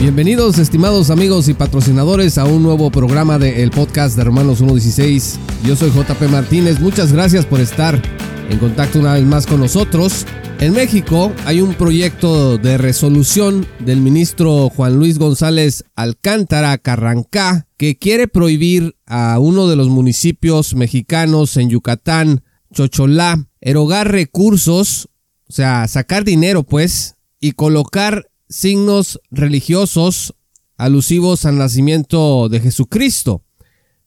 Bienvenidos 0.00 0.58
estimados 0.58 1.10
amigos 1.10 1.48
y 1.48 1.54
patrocinadores 1.54 2.38
a 2.38 2.44
un 2.44 2.62
nuevo 2.62 2.88
programa 2.88 3.36
del 3.36 3.72
podcast 3.72 4.14
de 4.14 4.22
Hermanos 4.22 4.62
1.16. 4.62 5.38
Yo 5.64 5.74
soy 5.74 5.90
JP 5.90 6.30
Martínez, 6.30 6.78
muchas 6.78 7.12
gracias 7.12 7.44
por 7.44 7.58
estar 7.58 8.00
en 8.48 8.58
contacto 8.58 9.00
una 9.00 9.14
vez 9.14 9.24
más 9.24 9.48
con 9.48 9.58
nosotros. 9.58 10.24
En 10.60 10.72
México 10.72 11.32
hay 11.46 11.60
un 11.60 11.74
proyecto 11.74 12.58
de 12.58 12.78
resolución 12.78 13.66
del 13.80 14.00
ministro 14.00 14.68
Juan 14.68 14.94
Luis 14.94 15.18
González 15.18 15.82
Alcántara 15.96 16.78
Carrancá 16.78 17.66
que 17.76 17.98
quiere 17.98 18.28
prohibir 18.28 18.94
a 19.04 19.40
uno 19.40 19.66
de 19.66 19.74
los 19.74 19.88
municipios 19.88 20.76
mexicanos 20.76 21.56
en 21.56 21.70
Yucatán, 21.70 22.44
Chocholá, 22.72 23.48
erogar 23.60 24.12
recursos, 24.12 25.08
o 25.48 25.52
sea, 25.52 25.88
sacar 25.88 26.22
dinero 26.22 26.62
pues, 26.62 27.16
y 27.40 27.52
colocar 27.52 28.28
signos 28.48 29.20
religiosos 29.30 30.34
alusivos 30.76 31.44
al 31.44 31.58
nacimiento 31.58 32.48
de 32.48 32.60
Jesucristo. 32.60 33.44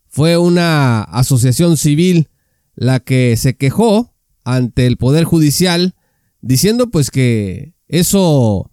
Fue 0.08 0.38
una 0.38 1.04
asociación 1.04 1.77
civil 1.77 2.30
la 2.76 3.00
que 3.00 3.36
se 3.38 3.55
quejó 3.55 4.14
ante 4.44 4.88
el 4.88 4.98
Poder 4.98 5.23
Judicial 5.23 5.95
diciendo 6.41 6.90
pues 6.90 7.12
que 7.12 7.73
eso 7.88 8.72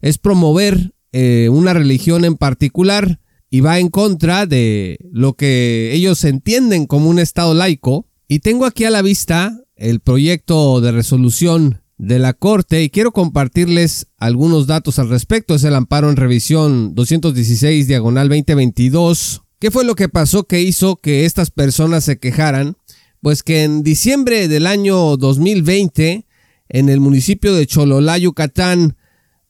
es 0.00 0.18
promover 0.18 0.94
eh, 1.12 1.48
una 1.50 1.72
religión 1.72 2.24
en 2.24 2.36
particular 2.36 3.20
y 3.48 3.60
va 3.60 3.78
en 3.78 3.88
contra 3.88 4.46
de 4.46 4.98
lo 5.10 5.34
que 5.34 5.92
ellos 5.94 6.22
entienden 6.24 6.86
como 6.86 7.08
un 7.08 7.18
Estado 7.18 7.54
laico. 7.54 8.06
Y 8.28 8.40
tengo 8.40 8.66
aquí 8.66 8.84
a 8.84 8.90
la 8.90 9.02
vista 9.02 9.62
el 9.76 10.00
proyecto 10.00 10.80
de 10.80 10.92
resolución 10.92 11.82
de 11.98 12.18
la 12.18 12.34
Corte 12.34 12.82
y 12.82 12.90
quiero 12.90 13.12
compartirles 13.12 14.08
algunos 14.18 14.66
datos 14.66 14.98
al 14.98 15.08
respecto. 15.08 15.54
Es 15.54 15.64
el 15.64 15.74
amparo 15.74 16.10
en 16.10 16.16
revisión 16.16 16.94
216 16.94 17.88
diagonal 17.88 18.28
2022. 18.28 19.42
¿Qué 19.58 19.70
fue 19.70 19.84
lo 19.84 19.94
que 19.94 20.08
pasó 20.08 20.44
que 20.44 20.60
hizo 20.60 20.96
que 20.96 21.24
estas 21.24 21.50
personas 21.50 22.04
se 22.04 22.18
quejaran? 22.18 22.76
Pues 23.20 23.42
que 23.42 23.64
en 23.64 23.82
diciembre 23.82 24.48
del 24.48 24.66
año 24.66 25.16
2020, 25.16 26.26
en 26.68 26.88
el 26.88 27.00
municipio 27.00 27.54
de 27.54 27.66
Chololá, 27.66 28.18
Yucatán, 28.18 28.96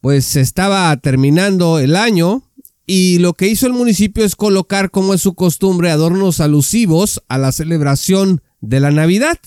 pues 0.00 0.25
se 0.25 0.41
estaba 0.41 0.97
terminando 0.98 1.81
el 1.81 1.97
año 1.97 2.44
y 2.86 3.19
lo 3.19 3.33
que 3.34 3.48
hizo 3.48 3.66
el 3.66 3.72
municipio 3.72 4.25
es 4.25 4.36
colocar, 4.36 4.92
como 4.92 5.12
es 5.14 5.20
su 5.20 5.34
costumbre, 5.34 5.91
adornos 5.91 6.38
alusivos 6.38 7.22
a 7.28 7.38
la 7.38 7.50
celebración 7.50 8.42
de 8.60 8.78
la 8.78 8.92
Navidad 8.92 9.38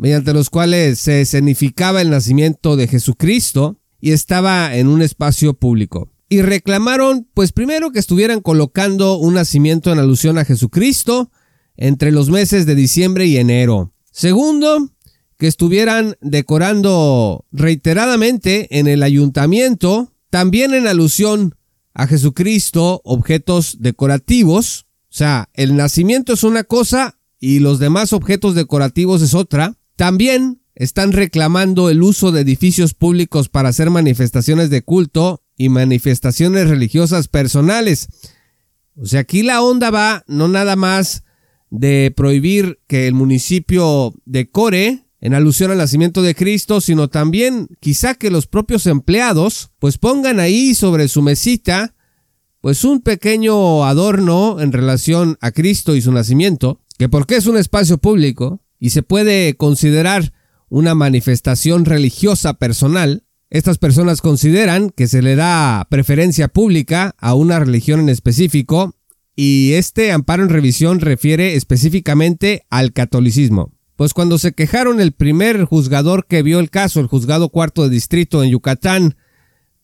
mediante 0.00 0.32
los 0.32 0.48
cuales 0.48 0.98
se 0.98 1.20
escenificaba 1.20 2.00
el 2.00 2.08
nacimiento 2.08 2.76
de 2.76 2.88
Jesucristo 2.88 3.76
y 4.00 4.12
estaba 4.12 4.74
en 4.74 4.88
un 4.88 5.02
espacio 5.02 5.52
público. 5.52 6.10
Y 6.30 6.40
reclamaron, 6.40 7.28
pues 7.34 7.52
primero 7.52 7.92
que 7.92 7.98
estuvieran 7.98 8.40
colocando 8.40 9.18
un 9.18 9.34
nacimiento 9.34 9.92
en 9.92 9.98
alusión 9.98 10.38
a 10.38 10.46
Jesucristo 10.46 11.30
entre 11.76 12.12
los 12.12 12.30
meses 12.30 12.64
de 12.64 12.76
diciembre 12.76 13.26
y 13.26 13.36
enero. 13.36 13.92
Segundo, 14.10 14.88
que 15.36 15.48
estuvieran 15.48 16.16
decorando 16.22 17.44
reiteradamente 17.52 18.78
en 18.78 18.86
el 18.86 19.02
ayuntamiento, 19.02 20.14
también 20.30 20.72
en 20.72 20.86
alusión 20.86 21.56
a 21.92 22.06
Jesucristo, 22.06 23.02
objetos 23.04 23.76
decorativos. 23.80 24.86
O 25.10 25.14
sea, 25.14 25.50
el 25.52 25.76
nacimiento 25.76 26.32
es 26.32 26.42
una 26.42 26.64
cosa 26.64 27.18
y 27.38 27.58
los 27.58 27.78
demás 27.78 28.14
objetos 28.14 28.54
decorativos 28.54 29.20
es 29.20 29.34
otra. 29.34 29.76
También 30.00 30.62
están 30.74 31.12
reclamando 31.12 31.90
el 31.90 32.02
uso 32.02 32.32
de 32.32 32.40
edificios 32.40 32.94
públicos 32.94 33.50
para 33.50 33.68
hacer 33.68 33.90
manifestaciones 33.90 34.70
de 34.70 34.80
culto 34.80 35.42
y 35.58 35.68
manifestaciones 35.68 36.70
religiosas 36.70 37.28
personales. 37.28 38.08
O 38.96 39.04
sea, 39.04 39.20
aquí 39.20 39.42
la 39.42 39.60
onda 39.60 39.90
va 39.90 40.24
no 40.26 40.48
nada 40.48 40.74
más 40.74 41.24
de 41.68 42.14
prohibir 42.16 42.80
que 42.86 43.08
el 43.08 43.12
municipio 43.12 44.14
decore 44.24 45.04
en 45.20 45.34
alusión 45.34 45.70
al 45.70 45.76
nacimiento 45.76 46.22
de 46.22 46.34
Cristo, 46.34 46.80
sino 46.80 47.08
también 47.08 47.68
quizá 47.78 48.14
que 48.14 48.30
los 48.30 48.46
propios 48.46 48.86
empleados 48.86 49.70
pues 49.78 49.98
pongan 49.98 50.40
ahí 50.40 50.74
sobre 50.74 51.08
su 51.08 51.20
mesita 51.20 51.94
pues 52.62 52.84
un 52.84 53.02
pequeño 53.02 53.84
adorno 53.84 54.60
en 54.60 54.72
relación 54.72 55.36
a 55.42 55.50
Cristo 55.50 55.94
y 55.94 56.00
su 56.00 56.10
nacimiento, 56.10 56.80
que 56.96 57.10
porque 57.10 57.36
es 57.36 57.46
un 57.46 57.58
espacio 57.58 57.98
público, 57.98 58.62
y 58.80 58.90
se 58.90 59.04
puede 59.04 59.54
considerar 59.56 60.32
una 60.68 60.94
manifestación 60.94 61.84
religiosa 61.84 62.54
personal, 62.54 63.24
estas 63.50 63.78
personas 63.78 64.22
consideran 64.22 64.90
que 64.90 65.06
se 65.06 65.22
le 65.22 65.36
da 65.36 65.86
preferencia 65.90 66.48
pública 66.48 67.14
a 67.18 67.34
una 67.34 67.58
religión 67.58 68.00
en 68.00 68.08
específico 68.08 68.94
y 69.36 69.72
este 69.74 70.12
amparo 70.12 70.42
en 70.42 70.48
revisión 70.48 71.00
refiere 71.00 71.54
específicamente 71.54 72.64
al 72.70 72.92
catolicismo. 72.92 73.72
Pues 73.96 74.14
cuando 74.14 74.38
se 74.38 74.52
quejaron 74.52 75.00
el 75.00 75.12
primer 75.12 75.64
juzgador 75.64 76.26
que 76.26 76.42
vio 76.42 76.58
el 76.58 76.70
caso, 76.70 77.00
el 77.00 77.06
juzgado 77.06 77.50
cuarto 77.50 77.82
de 77.82 77.90
distrito 77.90 78.42
en 78.42 78.50
Yucatán, 78.50 79.16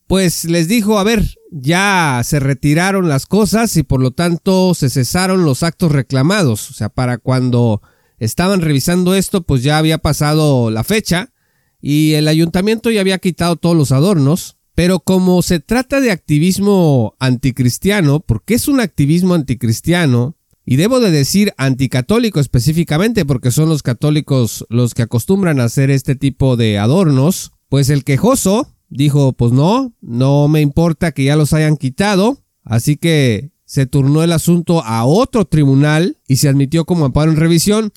pues 0.06 0.44
les 0.44 0.68
dijo, 0.68 0.98
a 0.98 1.04
ver, 1.04 1.34
ya 1.50 2.22
se 2.24 2.38
retiraron 2.38 3.08
las 3.08 3.26
cosas 3.26 3.76
y 3.76 3.82
por 3.82 4.00
lo 4.00 4.12
tanto 4.12 4.74
se 4.74 4.88
cesaron 4.88 5.44
los 5.44 5.62
actos 5.62 5.92
reclamados. 5.92 6.70
O 6.70 6.74
sea, 6.74 6.88
para 6.88 7.18
cuando 7.18 7.82
estaban 8.18 8.60
revisando 8.60 9.14
esto, 9.14 9.42
pues 9.42 9.62
ya 9.62 9.78
había 9.78 9.98
pasado 9.98 10.70
la 10.70 10.84
fecha 10.84 11.32
y 11.80 12.14
el 12.14 12.28
ayuntamiento 12.28 12.90
ya 12.90 13.00
había 13.00 13.18
quitado 13.18 13.56
todos 13.56 13.76
los 13.76 13.92
adornos. 13.92 14.56
Pero 14.74 15.00
como 15.00 15.40
se 15.40 15.58
trata 15.58 16.02
de 16.02 16.10
activismo 16.10 17.14
anticristiano, 17.18 18.20
porque 18.20 18.54
es 18.54 18.68
un 18.68 18.80
activismo 18.80 19.32
anticristiano, 19.32 20.36
y 20.66 20.76
debo 20.76 21.00
de 21.00 21.10
decir 21.10 21.54
anticatólico 21.56 22.40
específicamente, 22.40 23.24
porque 23.24 23.52
son 23.52 23.68
los 23.68 23.82
católicos 23.82 24.66
los 24.68 24.92
que 24.92 25.02
acostumbran 25.02 25.60
a 25.60 25.64
hacer 25.64 25.90
este 25.90 26.16
tipo 26.16 26.56
de 26.56 26.78
adornos, 26.78 27.52
pues 27.68 27.88
el 27.88 28.04
quejoso 28.04 28.68
dijo, 28.88 29.32
pues 29.32 29.52
no, 29.52 29.94
no 30.00 30.48
me 30.48 30.60
importa 30.60 31.12
que 31.12 31.24
ya 31.24 31.36
los 31.36 31.52
hayan 31.52 31.76
quitado, 31.76 32.42
así 32.64 32.96
que 32.96 33.52
se 33.76 33.84
turnó 33.84 34.22
el 34.22 34.32
asunto 34.32 34.82
a 34.82 35.04
otro 35.04 35.44
tribunal 35.44 36.16
y 36.26 36.36
se 36.36 36.48
admitió 36.48 36.86
como 36.86 37.04
amparo 37.04 37.30
en 37.30 37.36
revisión. 37.36 37.92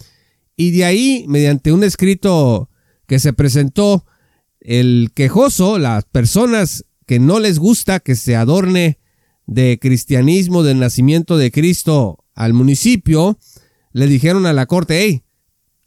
Y 0.57 0.71
de 0.71 0.83
ahí, 0.83 1.23
mediante 1.29 1.71
un 1.71 1.85
escrito 1.85 2.69
que 3.07 3.17
se 3.17 3.31
presentó, 3.31 4.05
el 4.59 5.11
quejoso, 5.15 5.79
las 5.79 6.03
personas 6.03 6.83
que 7.05 7.19
no 7.19 7.39
les 7.39 7.59
gusta 7.59 8.01
que 8.01 8.17
se 8.17 8.35
adorne 8.35 8.99
de 9.47 9.79
cristianismo, 9.81 10.63
del 10.63 10.79
nacimiento 10.79 11.37
de 11.37 11.49
Cristo 11.49 12.25
al 12.35 12.51
municipio, 12.51 13.39
le 13.93 14.07
dijeron 14.07 14.47
a 14.47 14.51
la 14.51 14.65
corte, 14.65 15.01
hey, 15.01 15.23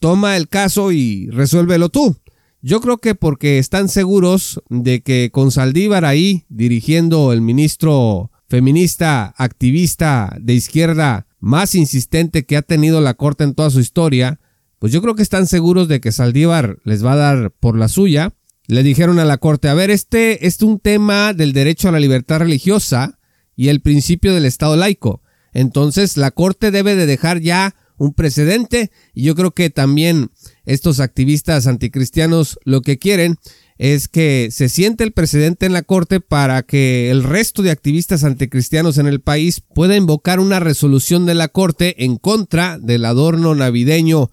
toma 0.01 0.39
el 0.39 0.49
caso 0.49 0.91
y 0.91 1.29
resuélvelo 1.29 1.91
tú. 1.91 2.17
Yo 2.63 2.81
creo 2.81 2.97
que 2.97 3.15
porque 3.15 3.59
están 3.59 3.91
seguros 3.91 4.63
de 4.71 5.03
que 5.03 5.29
con 5.31 5.51
Saldívar 5.51 6.07
ahí 6.07 6.47
dirigiendo 6.49 7.35
el 7.35 7.43
ministro 7.43 8.32
feminista, 8.53 9.35
activista 9.39 10.37
de 10.39 10.53
izquierda 10.53 11.27
más 11.41 11.75
insistente 11.75 12.45
que 12.45 12.59
ha 12.59 12.61
tenido 12.61 13.01
la 13.01 13.15
Corte 13.15 13.45
en 13.45 13.55
toda 13.55 13.71
su 13.71 13.81
historia, 13.81 14.41
pues 14.79 14.93
yo 14.93 15.01
creo 15.01 15.15
que 15.15 15.23
están 15.23 15.47
seguros 15.47 15.89
de 15.89 16.03
que 16.03 16.13
Saldívar 16.13 16.77
les 16.85 17.03
va 17.03 17.15
a 17.15 17.17
dar 17.17 17.51
por 17.51 17.79
la 17.79 17.89
suya. 17.89 18.35
Le 18.67 18.83
dijeron 18.83 19.19
a 19.19 19.25
la 19.25 19.39
Corte, 19.39 19.71
a 19.71 19.75
ver, 19.75 19.91
este, 19.91 20.47
es 20.47 20.61
un 20.61 20.81
tema 20.81 21.33
del 21.33 21.55
derecho 21.55 21.89
a 21.89 21.93
la 21.93 21.99
libertad 21.99 22.41
religiosa 22.41 23.19
y 23.57 23.69
el 23.69 23.81
principio 23.81 24.35
del 24.35 24.45
Estado 24.45 24.77
laico. 24.77 25.23
Entonces 25.55 26.19
la 26.19 26.31
Corte 26.31 26.71
debe 26.71 26.95
de 26.95 27.07
dejar 27.07 27.41
ya 27.41 27.75
un 27.97 28.13
precedente 28.13 28.91
y 29.15 29.23
yo 29.23 29.35
creo 29.35 29.53
que 29.53 29.71
también 29.71 30.31
estos 30.67 31.01
activistas 31.01 31.67
anticristianos 31.67 32.59
lo 32.67 32.83
que 32.83 32.99
quieren 32.99 33.39
es 33.83 34.07
que 34.07 34.51
se 34.53 34.69
siente 34.69 35.03
el 35.03 35.11
precedente 35.11 35.67
en 35.67 35.73
la 35.73 35.83
Corte 35.83 36.21
para 36.21 36.63
que 36.63 37.11
el 37.11 37.25
resto 37.25 37.63
de 37.63 37.73
activistas 37.73 38.23
anticristianos 38.23 38.97
en 38.97 39.09
el 39.09 39.21
país 39.21 39.61
pueda 39.61 39.97
invocar 39.97 40.39
una 40.39 40.61
resolución 40.61 41.27
de 41.27 41.35
la 41.35 41.49
Corte 41.49 42.05
en 42.05 42.17
contra 42.17 42.79
del 42.79 43.05
adorno 43.05 43.57
navideño 43.57 44.31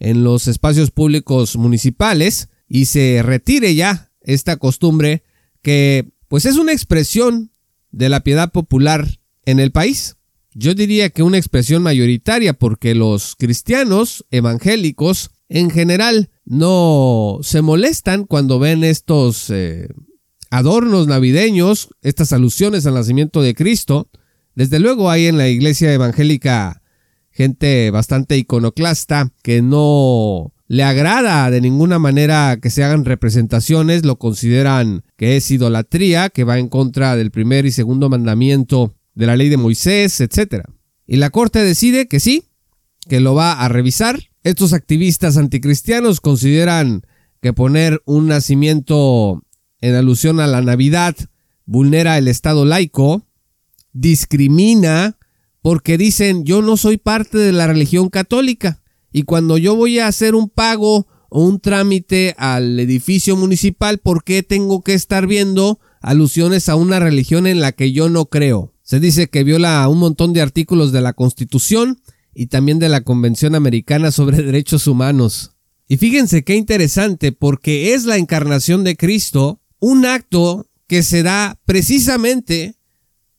en 0.00 0.24
los 0.24 0.48
espacios 0.48 0.90
públicos 0.90 1.54
municipales 1.54 2.48
y 2.66 2.86
se 2.86 3.22
retire 3.22 3.76
ya 3.76 4.10
esta 4.20 4.56
costumbre 4.56 5.22
que 5.62 6.08
pues 6.26 6.44
es 6.44 6.56
una 6.56 6.72
expresión 6.72 7.52
de 7.92 8.08
la 8.08 8.24
piedad 8.24 8.50
popular 8.50 9.06
en 9.44 9.60
el 9.60 9.70
país. 9.70 10.16
Yo 10.54 10.74
diría 10.74 11.10
que 11.10 11.22
una 11.22 11.38
expresión 11.38 11.84
mayoritaria 11.84 12.52
porque 12.52 12.96
los 12.96 13.36
cristianos 13.36 14.26
evangélicos 14.32 15.30
en 15.48 15.70
general 15.70 16.30
no 16.44 17.38
se 17.42 17.62
molestan 17.62 18.24
cuando 18.24 18.58
ven 18.58 18.84
estos 18.84 19.50
eh, 19.50 19.88
adornos 20.50 21.06
navideños, 21.06 21.88
estas 22.02 22.32
alusiones 22.32 22.86
al 22.86 22.94
nacimiento 22.94 23.42
de 23.42 23.54
Cristo. 23.54 24.08
Desde 24.54 24.78
luego 24.78 25.10
hay 25.10 25.26
en 25.26 25.38
la 25.38 25.48
iglesia 25.48 25.92
evangélica 25.92 26.82
gente 27.30 27.90
bastante 27.90 28.36
iconoclasta 28.36 29.30
que 29.42 29.62
no 29.62 30.52
le 30.66 30.82
agrada 30.82 31.50
de 31.50 31.60
ninguna 31.60 31.98
manera 31.98 32.58
que 32.60 32.68
se 32.68 32.84
hagan 32.84 33.04
representaciones, 33.04 34.04
lo 34.04 34.18
consideran 34.18 35.02
que 35.16 35.36
es 35.36 35.50
idolatría, 35.50 36.28
que 36.28 36.44
va 36.44 36.58
en 36.58 36.68
contra 36.68 37.16
del 37.16 37.30
primer 37.30 37.64
y 37.64 37.70
segundo 37.70 38.10
mandamiento 38.10 38.94
de 39.14 39.26
la 39.26 39.36
ley 39.36 39.48
de 39.48 39.56
Moisés, 39.56 40.20
etc. 40.20 40.64
Y 41.06 41.16
la 41.16 41.30
corte 41.30 41.64
decide 41.64 42.06
que 42.06 42.20
sí, 42.20 42.44
que 43.08 43.20
lo 43.20 43.34
va 43.34 43.52
a 43.52 43.68
revisar. 43.68 44.18
Estos 44.48 44.72
activistas 44.72 45.36
anticristianos 45.36 46.22
consideran 46.22 47.02
que 47.42 47.52
poner 47.52 48.00
un 48.06 48.28
nacimiento 48.28 49.42
en 49.82 49.94
alusión 49.94 50.40
a 50.40 50.46
la 50.46 50.62
Navidad 50.62 51.14
vulnera 51.66 52.16
el 52.16 52.28
Estado 52.28 52.64
laico, 52.64 53.26
discrimina, 53.92 55.18
porque 55.60 55.98
dicen 55.98 56.44
yo 56.46 56.62
no 56.62 56.78
soy 56.78 56.96
parte 56.96 57.36
de 57.36 57.52
la 57.52 57.66
religión 57.66 58.08
católica. 58.08 58.80
Y 59.12 59.24
cuando 59.24 59.58
yo 59.58 59.76
voy 59.76 59.98
a 59.98 60.06
hacer 60.06 60.34
un 60.34 60.48
pago 60.48 61.06
o 61.28 61.44
un 61.44 61.60
trámite 61.60 62.34
al 62.38 62.80
edificio 62.80 63.36
municipal, 63.36 63.98
¿por 63.98 64.24
qué 64.24 64.42
tengo 64.42 64.80
que 64.80 64.94
estar 64.94 65.26
viendo 65.26 65.78
alusiones 66.00 66.70
a 66.70 66.74
una 66.74 66.98
religión 66.98 67.46
en 67.46 67.60
la 67.60 67.72
que 67.72 67.92
yo 67.92 68.08
no 68.08 68.24
creo? 68.24 68.72
Se 68.82 68.98
dice 68.98 69.28
que 69.28 69.44
viola 69.44 69.86
un 69.88 69.98
montón 69.98 70.32
de 70.32 70.40
artículos 70.40 70.90
de 70.90 71.02
la 71.02 71.12
Constitución 71.12 72.00
y 72.38 72.46
también 72.46 72.78
de 72.78 72.88
la 72.88 73.00
Convención 73.00 73.56
Americana 73.56 74.12
sobre 74.12 74.40
Derechos 74.40 74.86
Humanos. 74.86 75.56
Y 75.88 75.96
fíjense 75.96 76.44
qué 76.44 76.54
interesante, 76.54 77.32
porque 77.32 77.94
es 77.94 78.04
la 78.04 78.16
encarnación 78.16 78.84
de 78.84 78.96
Cristo 78.96 79.60
un 79.80 80.06
acto 80.06 80.70
que 80.86 81.02
se 81.02 81.24
da 81.24 81.58
precisamente 81.64 82.76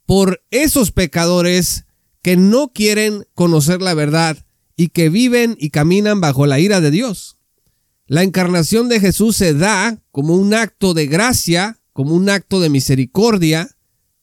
por 0.05 0.43
esos 0.51 0.91
pecadores 0.91 1.85
que 2.21 2.35
no 2.35 2.73
quieren 2.73 3.25
conocer 3.35 3.81
la 3.81 3.93
verdad 3.93 4.45
y 4.75 4.89
que 4.89 5.07
viven 5.07 5.55
y 5.57 5.69
caminan 5.69 6.19
bajo 6.19 6.45
la 6.45 6.59
ira 6.59 6.81
de 6.81 6.91
Dios. 6.91 7.37
La 8.05 8.23
encarnación 8.23 8.89
de 8.89 8.99
Jesús 8.99 9.37
se 9.37 9.53
da 9.53 10.03
como 10.11 10.35
un 10.35 10.53
acto 10.53 10.93
de 10.93 11.07
gracia, 11.07 11.79
como 11.93 12.15
un 12.15 12.27
acto 12.27 12.59
de 12.59 12.69
misericordia 12.69 13.69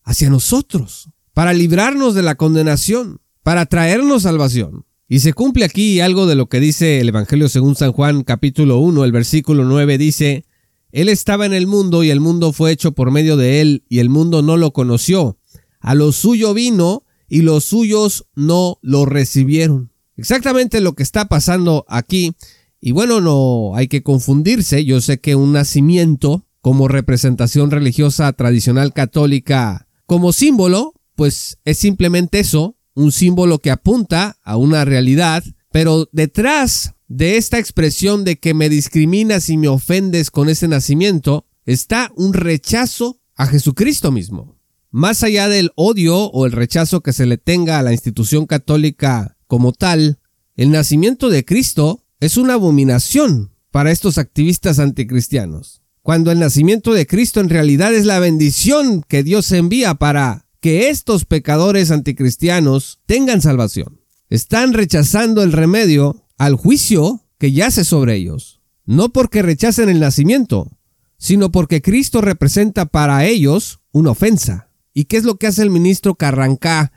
hacia 0.03 0.29
nosotros, 0.29 1.09
para 1.33 1.55
librarnos 1.55 2.15
de 2.15 2.23
la 2.23 2.35
condenación, 2.35 3.23
para 3.47 3.65
traernos 3.67 4.25
salvación. 4.25 4.87
Y 5.07 5.21
se 5.21 5.33
cumple 5.33 5.65
aquí 5.65 6.01
algo 6.01 6.27
de 6.27 6.35
lo 6.35 6.49
que 6.49 6.59
dice 6.59 6.99
el 6.99 7.11
Evangelio 7.11 7.49
según 7.49 7.77
San 7.77 7.93
Juan 7.93 8.25
capítulo 8.25 8.79
1, 8.79 9.05
el 9.05 9.13
versículo 9.13 9.65
9 9.65 9.99
dice, 9.99 10.45
Él 10.91 11.09
estaba 11.09 11.47
en 11.47 11.55
el 11.55 11.69
mundo 11.69 12.03
y 12.03 12.11
el 12.11 12.19
mundo 12.19 12.53
fue 12.53 12.73
hecho 12.73 12.91
por 12.91 13.13
medio 13.13 13.37
de 13.37 13.61
Él 13.61 13.85
y 13.89 14.01
el 14.01 14.09
mundo 14.09 14.43
no 14.43 14.57
lo 14.57 14.73
conoció. 14.73 15.39
A 15.79 15.95
lo 15.95 16.11
suyo 16.11 16.55
vino 16.55 17.05
y 17.29 17.43
los 17.43 17.63
suyos 17.63 18.27
no 18.35 18.81
lo 18.83 19.07
recibieron 19.07 19.93
exactamente 20.17 20.81
lo 20.81 20.95
que 20.97 21.05
está 21.05 21.29
pasando 21.29 21.85
aquí. 21.87 22.35
Y 22.81 22.91
bueno, 22.91 23.21
no 23.21 23.77
hay 23.77 23.87
que 23.87 24.03
confundirse. 24.03 24.85
Yo 24.85 25.01
sé 25.01 25.21
que 25.21 25.37
un 25.37 25.53
nacimiento 25.53 26.45
como 26.63 26.89
representación 26.89 27.71
religiosa 27.71 28.33
tradicional 28.33 28.93
católica, 28.93 29.87
como 30.05 30.33
símbolo, 30.33 30.95
pues 31.15 31.59
es 31.65 31.79
simplemente 31.79 32.41
eso, 32.41 32.76
un 32.97 33.13
símbolo 33.13 33.61
que 33.61 33.71
apunta 33.71 34.39
a 34.43 34.57
una 34.57 34.85
realidad, 34.85 35.45
pero 35.71 36.09
detrás 36.11 36.95
de 37.07 37.37
esta 37.37 37.59
expresión 37.59 38.25
de 38.25 38.41
que 38.41 38.55
me 38.55 38.69
discriminas 38.69 39.49
y 39.51 39.59
me 39.59 39.69
ofendes 39.69 40.31
con 40.33 40.49
ese 40.49 40.67
nacimiento, 40.67 41.47
está 41.67 42.11
un 42.17 42.33
rechazo 42.33 43.21
a 43.37 43.47
Jesucristo 43.47 44.11
mismo. 44.11 44.57
Más 44.91 45.23
allá 45.23 45.49
del 45.49 45.73
odio 45.77 46.17
o 46.17 46.47
el 46.47 46.53
rechazo 46.53 47.03
que 47.03 47.13
se 47.13 47.27
le 47.27 47.37
tenga 47.37 47.79
a 47.79 47.83
la 47.83 47.93
institución 47.93 48.47
católica 48.47 49.37
como 49.47 49.73
tal, 49.73 50.19
el 50.57 50.71
nacimiento 50.71 51.29
de 51.29 51.45
Cristo 51.45 52.03
es 52.19 52.39
una 52.39 52.55
abominación 52.55 53.53
para 53.71 53.91
estos 53.91 54.17
activistas 54.17 54.79
anticristianos, 54.79 55.83
cuando 56.01 56.33
el 56.33 56.39
nacimiento 56.39 56.95
de 56.95 57.07
Cristo 57.07 57.41
en 57.41 57.51
realidad 57.51 57.95
es 57.95 58.07
la 58.07 58.21
bendición 58.21 59.03
que 59.07 59.23
Dios 59.23 59.53
envía 59.53 59.97
para 59.97 60.46
que 60.61 60.89
estos 60.89 61.25
pecadores 61.25 61.91
anticristianos 61.91 63.01
tengan 63.07 63.41
salvación. 63.41 64.01
Están 64.29 64.73
rechazando 64.73 65.43
el 65.43 65.53
remedio 65.53 66.25
al 66.39 66.57
juicio 66.57 67.23
que 67.39 67.53
yace 67.53 67.85
sobre 67.85 68.17
ellos, 68.17 68.61
no 68.85 69.13
porque 69.13 69.43
rechacen 69.43 69.89
el 69.89 70.01
nacimiento, 70.01 70.71
sino 71.19 71.51
porque 71.53 71.83
Cristo 71.83 72.21
representa 72.21 72.87
para 72.87 73.25
ellos 73.25 73.81
una 73.93 74.11
ofensa. 74.11 74.71
¿Y 74.93 75.05
qué 75.05 75.19
es 75.19 75.25
lo 75.25 75.37
que 75.37 75.47
hace 75.47 75.63
el 75.63 75.71
ministro 75.71 76.15
Carrancá 76.15 76.93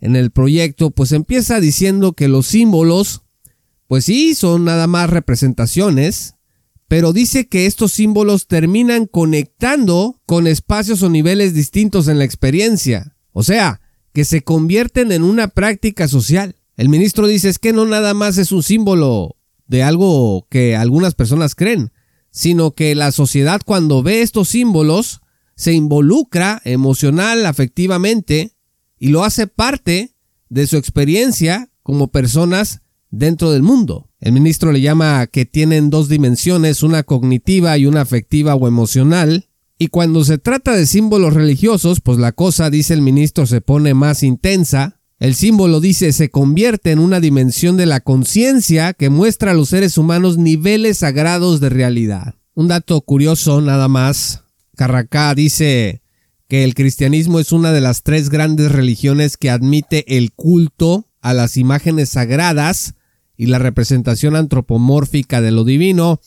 en 0.00 0.16
el 0.16 0.30
proyecto, 0.30 0.90
pues 0.90 1.12
empieza 1.12 1.60
diciendo 1.60 2.14
que 2.14 2.28
los 2.28 2.46
símbolos, 2.46 3.22
pues 3.86 4.06
sí, 4.06 4.34
son 4.34 4.64
nada 4.64 4.86
más 4.86 5.10
representaciones, 5.10 6.36
pero 6.90 7.12
dice 7.12 7.46
que 7.46 7.66
estos 7.66 7.92
símbolos 7.92 8.48
terminan 8.48 9.06
conectando 9.06 10.20
con 10.26 10.48
espacios 10.48 11.04
o 11.04 11.08
niveles 11.08 11.54
distintos 11.54 12.08
en 12.08 12.18
la 12.18 12.24
experiencia. 12.24 13.14
O 13.30 13.44
sea, 13.44 13.80
que 14.12 14.24
se 14.24 14.42
convierten 14.42 15.12
en 15.12 15.22
una 15.22 15.46
práctica 15.46 16.08
social. 16.08 16.56
El 16.76 16.88
ministro 16.88 17.28
dice 17.28 17.48
es 17.48 17.60
que 17.60 17.72
no 17.72 17.86
nada 17.86 18.12
más 18.12 18.38
es 18.38 18.50
un 18.50 18.64
símbolo 18.64 19.36
de 19.68 19.84
algo 19.84 20.48
que 20.50 20.74
algunas 20.74 21.14
personas 21.14 21.54
creen, 21.54 21.92
sino 22.32 22.72
que 22.72 22.96
la 22.96 23.12
sociedad 23.12 23.60
cuando 23.64 24.02
ve 24.02 24.22
estos 24.22 24.48
símbolos 24.48 25.20
se 25.54 25.72
involucra 25.74 26.60
emocional, 26.64 27.46
afectivamente, 27.46 28.56
y 28.98 29.10
lo 29.10 29.22
hace 29.22 29.46
parte 29.46 30.16
de 30.48 30.66
su 30.66 30.76
experiencia 30.76 31.70
como 31.84 32.10
personas 32.10 32.80
dentro 33.10 33.52
del 33.52 33.62
mundo. 33.62 34.09
El 34.20 34.32
ministro 34.32 34.70
le 34.70 34.82
llama 34.82 35.26
que 35.26 35.46
tienen 35.46 35.88
dos 35.88 36.08
dimensiones, 36.08 36.82
una 36.82 37.02
cognitiva 37.02 37.78
y 37.78 37.86
una 37.86 38.02
afectiva 38.02 38.54
o 38.54 38.68
emocional. 38.68 39.46
Y 39.78 39.88
cuando 39.88 40.24
se 40.24 40.36
trata 40.36 40.74
de 40.74 40.86
símbolos 40.86 41.32
religiosos, 41.32 42.00
pues 42.00 42.18
la 42.18 42.32
cosa, 42.32 42.68
dice 42.68 42.92
el 42.92 43.00
ministro, 43.00 43.46
se 43.46 43.62
pone 43.62 43.94
más 43.94 44.22
intensa. 44.22 45.00
El 45.18 45.34
símbolo, 45.34 45.80
dice, 45.80 46.12
se 46.12 46.30
convierte 46.30 46.90
en 46.90 46.98
una 46.98 47.18
dimensión 47.18 47.78
de 47.78 47.86
la 47.86 48.00
conciencia 48.00 48.92
que 48.92 49.08
muestra 49.08 49.52
a 49.52 49.54
los 49.54 49.70
seres 49.70 49.96
humanos 49.96 50.36
niveles 50.36 50.98
sagrados 50.98 51.60
de 51.60 51.70
realidad. 51.70 52.34
Un 52.54 52.68
dato 52.68 53.00
curioso 53.00 53.62
nada 53.62 53.88
más. 53.88 54.44
Carracá 54.76 55.34
dice, 55.34 56.02
que 56.50 56.64
el 56.64 56.74
cristianismo 56.74 57.38
es 57.38 57.52
una 57.52 57.72
de 57.72 57.80
las 57.80 58.02
tres 58.02 58.28
grandes 58.28 58.72
religiones 58.72 59.36
que 59.36 59.50
admite 59.50 60.16
el 60.18 60.32
culto 60.32 61.06
a 61.22 61.32
las 61.32 61.56
imágenes 61.56 62.10
sagradas 62.10 62.94
y 63.40 63.46
la 63.46 63.58
representación 63.58 64.36
antropomórfica 64.36 65.40
de 65.40 65.50
lo 65.50 65.64
divino, 65.64 66.20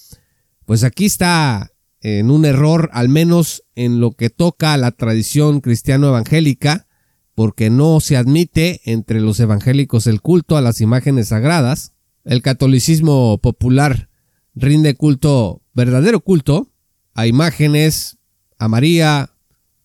pues 0.65 0.83
aquí 0.83 1.05
está 1.05 1.71
en 2.01 2.31
un 2.31 2.43
error, 2.43 2.89
al 2.91 3.07
menos 3.07 3.61
en 3.75 3.99
lo 3.99 4.13
que 4.13 4.31
toca 4.31 4.73
a 4.73 4.77
la 4.77 4.89
tradición 4.89 5.61
cristiano 5.61 6.07
evangélica, 6.07 6.87
porque 7.35 7.69
no 7.69 7.99
se 7.99 8.17
admite 8.17 8.81
entre 8.85 9.21
los 9.21 9.39
evangélicos 9.39 10.07
el 10.07 10.21
culto 10.21 10.57
a 10.57 10.61
las 10.61 10.81
imágenes 10.81 11.27
sagradas. 11.27 11.93
El 12.23 12.41
catolicismo 12.41 13.37
popular 13.37 14.09
rinde 14.55 14.95
culto, 14.95 15.61
verdadero 15.75 16.19
culto, 16.19 16.71
a 17.13 17.27
imágenes, 17.27 18.17
a 18.57 18.67
María, 18.67 19.29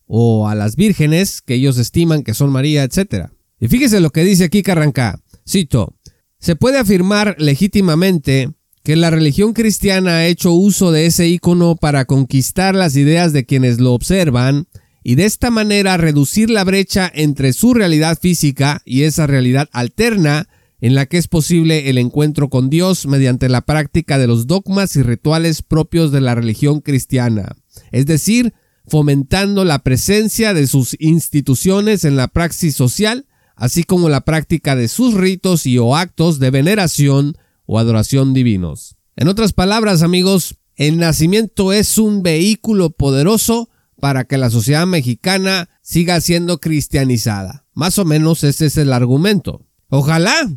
o 0.07 0.49
a 0.49 0.55
las 0.55 0.77
vírgenes 0.77 1.43
que 1.43 1.57
ellos 1.57 1.77
estiman 1.77 2.23
que 2.23 2.33
son 2.33 2.51
María, 2.53 2.85
etc. 2.85 3.27
Y 3.61 3.69
fíjese 3.69 4.01
lo 4.01 4.09
que 4.13 4.25
dice 4.25 4.45
aquí 4.45 4.63
Carranca. 4.63 5.21
Cito, 5.47 5.98
se 6.39 6.57
puede 6.57 6.79
afirmar 6.79 7.37
legítimamente 7.39 8.53
que 8.85 8.97
la 8.97 9.11
religión 9.11 9.53
cristiana 9.53 10.19
ha 10.19 10.27
hecho 10.27 10.53
uso 10.53 10.93
de 10.93 11.07
ese 11.07 11.29
icono 11.29 11.77
para 11.77 12.05
conquistar 12.07 12.75
las 12.75 12.97
ideas 12.97 13.33
de 13.33 13.45
quienes 13.45 13.81
lo 13.81 13.93
observan 13.93 14.67
y 15.03 15.15
de 15.15 15.25
esta 15.25 15.51
manera 15.51 15.97
reducir 15.97 16.51
la 16.51 16.65
brecha 16.65 17.11
entre 17.15 17.53
su 17.53 17.75
realidad 17.75 18.19
física 18.21 18.83
y 18.85 19.03
esa 19.03 19.27
realidad 19.27 19.69
alterna 19.73 20.49
en 20.81 20.95
la 20.95 21.07
que 21.07 21.19
es 21.19 21.29
posible 21.29 21.91
el 21.91 21.99
encuentro 21.99 22.49
con 22.49 22.71
Dios 22.71 23.07
mediante 23.07 23.49
la 23.49 23.63
práctica 23.63 24.17
de 24.19 24.27
los 24.27 24.47
dogmas 24.47 24.97
y 24.97 25.03
rituales 25.03 25.63
propios 25.63 26.13
de 26.13 26.21
la 26.21 26.35
religión 26.35 26.81
cristiana, 26.81 27.57
es 27.91 28.07
decir, 28.07 28.55
fomentando 28.87 29.65
la 29.65 29.81
presencia 29.81 30.55
de 30.55 30.67
sus 30.67 30.97
instituciones 30.99 32.05
en 32.05 32.17
la 32.17 32.29
praxis 32.29 32.75
social, 32.75 33.27
así 33.59 33.83
como 33.83 34.09
la 34.09 34.23
práctica 34.23 34.77
de 34.77 34.89
sus 34.89 35.15
ritos 35.15 35.67
y 35.67 35.79
o 35.79 35.97
actos 35.97 36.39
de 36.39 36.51
veneración 36.51 37.37
o 37.67 37.79
adoración 37.79 38.33
divinos. 38.33 38.97
En 39.17 39.29
otras 39.29 39.53
palabras, 39.53 40.03
amigos, 40.03 40.57
el 40.77 40.97
nacimiento 40.97 41.73
es 41.73 41.99
un 41.99 42.23
vehículo 42.23 42.91
poderoso 42.91 43.69
para 44.01 44.25
que 44.25 44.39
la 44.39 44.49
sociedad 44.49 44.87
mexicana 44.87 45.69
siga 45.83 46.21
siendo 46.21 46.61
cristianizada. 46.61 47.67
Más 47.75 47.99
o 47.99 48.05
menos 48.05 48.45
ese 48.45 48.67
es 48.67 48.77
el 48.77 48.93
argumento. 48.93 49.67
Ojalá. 49.89 50.49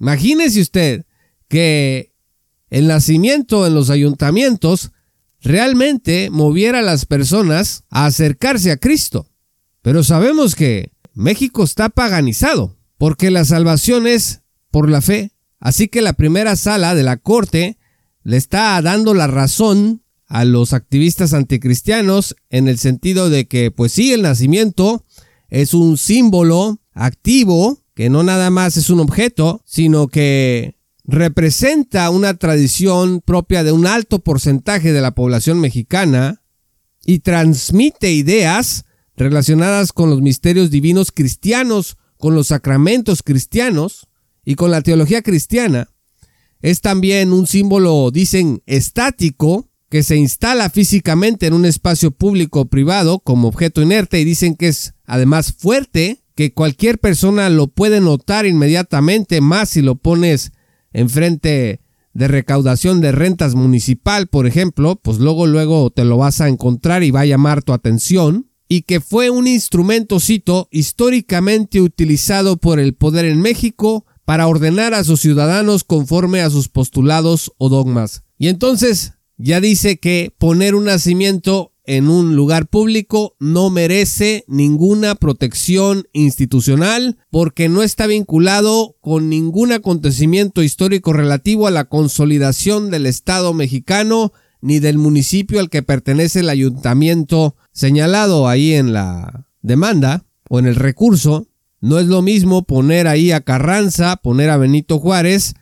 Imagínese 0.00 0.62
usted 0.62 1.04
que 1.48 2.14
el 2.70 2.86
nacimiento 2.86 3.66
en 3.66 3.74
los 3.74 3.90
ayuntamientos 3.90 4.92
realmente 5.42 6.30
moviera 6.30 6.78
a 6.78 6.82
las 6.82 7.04
personas 7.04 7.84
a 7.90 8.06
acercarse 8.06 8.70
a 8.70 8.78
Cristo. 8.78 9.28
Pero 9.82 10.02
sabemos 10.02 10.54
que 10.54 10.90
México 11.16 11.64
está 11.64 11.88
paganizado, 11.88 12.76
porque 12.98 13.30
la 13.30 13.46
salvación 13.46 14.06
es 14.06 14.42
por 14.70 14.90
la 14.90 15.00
fe. 15.00 15.32
Así 15.58 15.88
que 15.88 16.02
la 16.02 16.12
primera 16.12 16.56
sala 16.56 16.94
de 16.94 17.02
la 17.02 17.16
corte 17.16 17.78
le 18.22 18.36
está 18.36 18.80
dando 18.82 19.14
la 19.14 19.26
razón 19.26 20.02
a 20.26 20.44
los 20.44 20.74
activistas 20.74 21.32
anticristianos 21.32 22.36
en 22.50 22.68
el 22.68 22.76
sentido 22.76 23.30
de 23.30 23.48
que, 23.48 23.70
pues 23.70 23.92
sí, 23.92 24.12
el 24.12 24.20
nacimiento 24.20 25.06
es 25.48 25.72
un 25.72 25.96
símbolo 25.96 26.82
activo, 26.92 27.82
que 27.94 28.10
no 28.10 28.22
nada 28.22 28.50
más 28.50 28.76
es 28.76 28.90
un 28.90 29.00
objeto, 29.00 29.62
sino 29.64 30.08
que 30.08 30.76
representa 31.04 32.10
una 32.10 32.34
tradición 32.34 33.22
propia 33.22 33.64
de 33.64 33.72
un 33.72 33.86
alto 33.86 34.18
porcentaje 34.18 34.92
de 34.92 35.00
la 35.00 35.14
población 35.14 35.60
mexicana 35.60 36.42
y 37.06 37.20
transmite 37.20 38.12
ideas 38.12 38.84
relacionadas 39.16 39.92
con 39.92 40.10
los 40.10 40.20
misterios 40.20 40.70
divinos 40.70 41.12
cristianos, 41.12 41.96
con 42.18 42.34
los 42.34 42.48
sacramentos 42.48 43.22
cristianos 43.22 44.08
y 44.44 44.54
con 44.54 44.70
la 44.70 44.82
teología 44.82 45.22
cristiana. 45.22 45.88
Es 46.60 46.80
también 46.80 47.32
un 47.32 47.46
símbolo, 47.46 48.10
dicen, 48.10 48.62
estático, 48.66 49.68
que 49.88 50.02
se 50.02 50.16
instala 50.16 50.68
físicamente 50.70 51.46
en 51.46 51.54
un 51.54 51.64
espacio 51.64 52.10
público 52.10 52.62
o 52.62 52.64
privado 52.66 53.20
como 53.20 53.48
objeto 53.48 53.82
inerte 53.82 54.20
y 54.20 54.24
dicen 54.24 54.56
que 54.56 54.68
es 54.68 54.94
además 55.04 55.52
fuerte, 55.52 56.24
que 56.34 56.52
cualquier 56.52 56.98
persona 56.98 57.48
lo 57.50 57.68
puede 57.68 58.00
notar 58.00 58.46
inmediatamente, 58.46 59.40
más 59.40 59.70
si 59.70 59.82
lo 59.82 59.94
pones 59.94 60.52
enfrente 60.92 61.80
de 62.12 62.28
recaudación 62.28 63.00
de 63.00 63.12
rentas 63.12 63.54
municipal, 63.54 64.26
por 64.26 64.46
ejemplo, 64.46 64.96
pues 64.96 65.18
luego 65.18 65.46
luego 65.46 65.90
te 65.90 66.04
lo 66.04 66.16
vas 66.16 66.40
a 66.40 66.48
encontrar 66.48 67.02
y 67.02 67.10
va 67.10 67.20
a 67.20 67.26
llamar 67.26 67.62
tu 67.62 67.72
atención, 67.72 68.50
y 68.68 68.82
que 68.82 69.00
fue 69.00 69.30
un 69.30 69.46
instrumento, 69.46 70.20
cito, 70.20 70.68
históricamente 70.70 71.80
utilizado 71.80 72.56
por 72.56 72.80
el 72.80 72.94
poder 72.94 73.24
en 73.24 73.40
México 73.40 74.06
para 74.24 74.48
ordenar 74.48 74.92
a 74.94 75.04
sus 75.04 75.20
ciudadanos 75.20 75.84
conforme 75.84 76.40
a 76.40 76.50
sus 76.50 76.68
postulados 76.68 77.52
o 77.58 77.68
dogmas. 77.68 78.24
Y 78.38 78.48
entonces 78.48 79.12
ya 79.36 79.60
dice 79.60 79.98
que 79.98 80.34
poner 80.36 80.74
un 80.74 80.84
nacimiento 80.84 81.72
en 81.86 82.08
un 82.08 82.34
lugar 82.34 82.66
público 82.66 83.36
no 83.38 83.70
merece 83.70 84.44
ninguna 84.48 85.14
protección 85.14 86.08
institucional 86.12 87.16
porque 87.30 87.68
no 87.68 87.82
está 87.82 88.08
vinculado 88.08 88.96
con 89.00 89.28
ningún 89.28 89.72
acontecimiento 89.72 90.64
histórico 90.64 91.12
relativo 91.12 91.68
a 91.68 91.70
la 91.70 91.84
consolidación 91.84 92.90
del 92.90 93.06
Estado 93.06 93.54
mexicano 93.54 94.32
ni 94.60 94.78
del 94.78 94.98
municipio 94.98 95.60
al 95.60 95.70
que 95.70 95.82
pertenece 95.82 96.40
el 96.40 96.48
ayuntamiento 96.48 97.56
señalado 97.72 98.48
ahí 98.48 98.72
en 98.74 98.92
la 98.92 99.46
demanda 99.62 100.24
o 100.48 100.58
en 100.58 100.66
el 100.66 100.76
recurso. 100.76 101.48
No 101.80 101.98
es 101.98 102.06
lo 102.06 102.22
mismo 102.22 102.64
poner 102.64 103.06
ahí 103.06 103.32
a 103.32 103.42
Carranza, 103.42 104.16
poner 104.16 104.50
a 104.50 104.56
Benito 104.56 104.98
Juárez, 104.98 105.54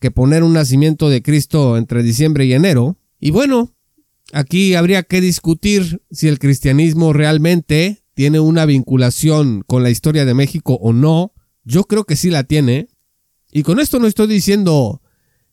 que 0.00 0.10
poner 0.10 0.42
un 0.42 0.52
nacimiento 0.52 1.08
de 1.08 1.22
Cristo 1.22 1.76
entre 1.76 2.02
diciembre 2.02 2.44
y 2.44 2.52
enero. 2.52 2.98
Y 3.18 3.30
bueno, 3.30 3.74
aquí 4.32 4.74
habría 4.74 5.02
que 5.02 5.20
discutir 5.20 6.02
si 6.10 6.28
el 6.28 6.38
cristianismo 6.38 7.12
realmente 7.12 8.04
tiene 8.14 8.40
una 8.40 8.66
vinculación 8.66 9.64
con 9.66 9.82
la 9.82 9.90
historia 9.90 10.24
de 10.24 10.34
México 10.34 10.74
o 10.82 10.92
no. 10.92 11.32
Yo 11.64 11.84
creo 11.84 12.04
que 12.04 12.16
sí 12.16 12.30
la 12.30 12.44
tiene. 12.44 12.88
Y 13.50 13.62
con 13.62 13.80
esto 13.80 13.98
no 13.98 14.06
estoy 14.06 14.26
diciendo 14.26 15.02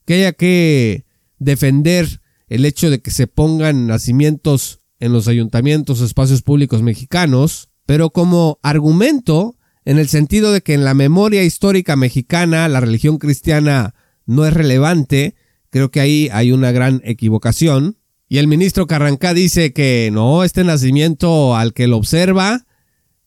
que 0.05 0.15
haya 0.15 0.33
que 0.33 1.05
defender 1.37 2.18
el 2.49 2.65
hecho 2.65 2.89
de 2.89 3.01
que 3.01 3.11
se 3.11 3.27
pongan 3.27 3.87
nacimientos 3.87 4.81
en 4.99 5.13
los 5.13 5.27
ayuntamientos 5.27 6.01
o 6.01 6.05
espacios 6.05 6.41
públicos 6.41 6.81
mexicanos, 6.81 7.69
pero 7.85 8.09
como 8.09 8.59
argumento 8.61 9.55
en 9.85 9.97
el 9.97 10.09
sentido 10.09 10.51
de 10.51 10.61
que 10.61 10.73
en 10.73 10.83
la 10.83 10.93
memoria 10.93 11.43
histórica 11.43 11.95
mexicana 11.95 12.67
la 12.67 12.81
religión 12.81 13.17
cristiana 13.17 13.95
no 14.25 14.45
es 14.45 14.53
relevante, 14.53 15.35
Creo 15.69 15.91
que 15.91 15.99
ahí 15.99 16.29
hay 16.31 16.51
una 16.51 16.71
gran 16.71 17.01
equivocación. 17.03 17.97
Y 18.27 18.37
el 18.37 18.47
ministro 18.47 18.87
Carrancá 18.87 19.33
dice 19.33 19.73
que 19.73 20.09
no, 20.11 20.43
este 20.43 20.63
nacimiento 20.63 21.55
al 21.55 21.73
que 21.73 21.87
lo 21.87 21.97
observa 21.97 22.65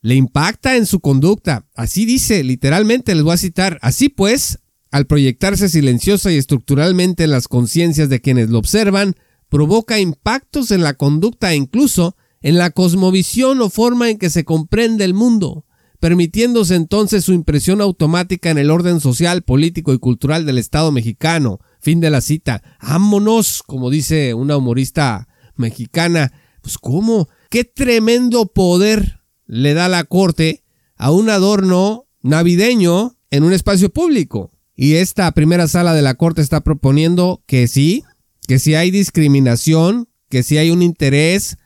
le 0.00 0.16
impacta 0.16 0.76
en 0.76 0.86
su 0.86 1.00
conducta. 1.00 1.66
Así 1.74 2.04
dice, 2.04 2.42
literalmente, 2.42 3.14
les 3.14 3.22
voy 3.22 3.34
a 3.34 3.38
citar. 3.38 3.78
Así 3.82 4.08
pues, 4.08 4.58
al 4.92 5.06
proyectarse 5.06 5.68
silenciosa 5.68 6.30
y 6.30 6.36
estructuralmente 6.36 7.24
en 7.24 7.32
las 7.32 7.48
conciencias 7.48 8.08
de 8.08 8.20
quienes 8.20 8.50
lo 8.50 8.58
observan, 8.58 9.16
provoca 9.48 9.98
impactos 9.98 10.70
en 10.70 10.82
la 10.82 10.94
conducta 10.94 11.52
e 11.52 11.56
incluso 11.56 12.16
en 12.42 12.58
la 12.58 12.70
cosmovisión 12.70 13.60
o 13.60 13.70
forma 13.70 14.10
en 14.10 14.18
que 14.18 14.30
se 14.30 14.44
comprende 14.44 15.04
el 15.04 15.14
mundo, 15.14 15.66
permitiéndose 15.98 16.76
entonces 16.76 17.24
su 17.24 17.32
impresión 17.32 17.80
automática 17.80 18.50
en 18.50 18.58
el 18.58 18.70
orden 18.70 19.00
social, 19.00 19.42
político 19.42 19.92
y 19.92 19.98
cultural 19.98 20.46
del 20.46 20.58
Estado 20.58 20.92
mexicano, 20.92 21.60
Fin 21.82 21.98
de 21.98 22.10
la 22.10 22.20
cita. 22.20 22.62
Ámonos, 22.78 23.64
como 23.64 23.90
dice 23.90 24.34
una 24.34 24.56
humorista 24.56 25.26
mexicana. 25.56 26.32
Pues 26.60 26.78
cómo, 26.78 27.28
qué 27.50 27.64
tremendo 27.64 28.46
poder 28.46 29.20
le 29.46 29.74
da 29.74 29.88
la 29.88 30.04
corte 30.04 30.62
a 30.94 31.10
un 31.10 31.28
adorno 31.28 32.06
navideño 32.20 33.16
en 33.32 33.42
un 33.42 33.52
espacio 33.52 33.90
público. 33.90 34.51
Y 34.74 34.94
esta 34.94 35.30
primera 35.32 35.68
sala 35.68 35.94
de 35.94 36.02
la 36.02 36.14
corte 36.14 36.40
está 36.40 36.62
proponiendo 36.62 37.42
que 37.46 37.68
sí, 37.68 38.04
que 38.46 38.58
si 38.58 38.74
hay 38.74 38.90
discriminación, 38.90 40.08
que 40.28 40.42
si 40.42 40.58
hay 40.58 40.70
un 40.70 40.82
interés 40.82 41.58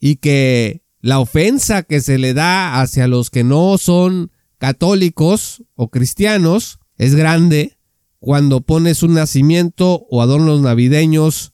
y 0.00 0.16
que 0.16 0.82
la 1.00 1.20
ofensa 1.20 1.82
que 1.82 2.00
se 2.00 2.18
le 2.18 2.34
da 2.34 2.80
hacia 2.80 3.06
los 3.06 3.30
que 3.30 3.44
no 3.44 3.78
son 3.78 4.32
católicos 4.58 5.62
o 5.76 5.88
cristianos 5.88 6.80
es 6.96 7.14
grande 7.14 7.78
cuando 8.18 8.60
pones 8.60 9.02
un 9.02 9.14
nacimiento 9.14 10.06
o 10.10 10.22
adornos 10.22 10.60
navideños 10.60 11.52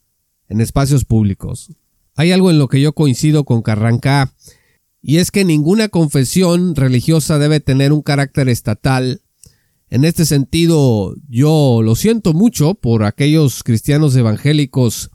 en 0.48 0.60
espacios 0.60 1.04
públicos. 1.04 1.72
Hay 2.16 2.32
algo 2.32 2.50
en 2.50 2.58
lo 2.58 2.68
que 2.68 2.80
yo 2.80 2.94
coincido 2.94 3.44
con 3.44 3.62
Carrancá, 3.62 4.32
y 5.02 5.18
es 5.18 5.30
que 5.30 5.44
ninguna 5.44 5.88
confesión 5.88 6.74
religiosa 6.74 7.38
debe 7.38 7.60
tener 7.60 7.92
un 7.92 8.00
carácter 8.00 8.48
estatal. 8.48 9.20
En 9.94 10.04
este 10.04 10.24
sentido, 10.24 11.14
yo 11.28 11.78
lo 11.80 11.94
siento 11.94 12.32
mucho 12.32 12.74
por 12.74 13.04
aquellos 13.04 13.62
cristianos 13.62 14.16
evangélicos 14.16 15.12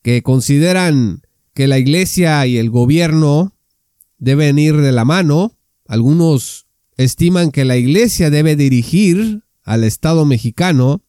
que 0.00 0.22
consideran 0.22 1.20
que 1.52 1.66
la 1.66 1.76
iglesia 1.76 2.46
y 2.46 2.56
el 2.56 2.70
gobierno 2.70 3.54
deben 4.16 4.58
ir 4.58 4.78
de 4.78 4.92
la 4.92 5.04
mano. 5.04 5.58
Algunos 5.86 6.68
estiman 6.96 7.50
que 7.50 7.66
la 7.66 7.76
iglesia 7.76 8.30
debe 8.30 8.56
dirigir 8.56 9.42
al 9.62 9.84
Estado 9.84 10.24
mexicano, 10.24 11.02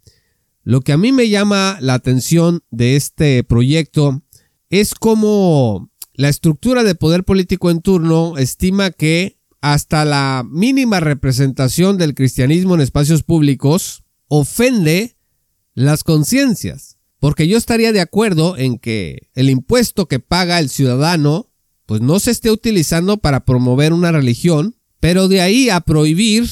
lo 0.64 0.82
que 0.82 0.92
a 0.92 0.98
mí 0.98 1.14
me 1.14 1.30
llama 1.30 1.78
la 1.80 1.94
atención 1.94 2.64
de 2.70 2.98
este 2.98 3.46
proyecto 3.46 4.24
es 4.70 4.94
cómo 4.94 5.90
la 6.16 6.28
estructura 6.28 6.84
de 6.84 6.96
poder 6.96 7.24
político 7.24 7.72
en 7.72 7.80
turno 7.82 8.38
estima 8.38 8.92
que 8.92 9.39
hasta 9.62 10.06
la 10.06 10.46
mínima 10.50 11.00
representación 11.00 11.98
del 11.98 12.16
cristianismo 12.16 12.76
en 12.76 12.82
espacios 12.82 13.24
públicos 13.24 14.04
ofende 14.28 15.18
las 15.74 16.04
conciencias. 16.04 16.98
Porque 17.20 17.48
yo 17.48 17.58
estaría 17.58 17.92
de 17.92 18.02
acuerdo 18.02 18.58
en 18.58 18.80
que 18.80 19.30
el 19.34 19.50
impuesto 19.50 20.08
que 20.08 20.20
paga 20.20 20.60
el 20.60 20.70
ciudadano 20.70 21.50
pues 21.86 22.02
no 22.02 22.20
se 22.20 22.32
esté 22.32 22.52
utilizando 22.52 23.18
para 23.18 23.46
promover 23.46 23.94
una 23.94 24.12
religión, 24.12 24.76
pero 25.00 25.28
de 25.28 25.42
ahí 25.42 25.70
a 25.70 25.82
prohibir 25.82 26.48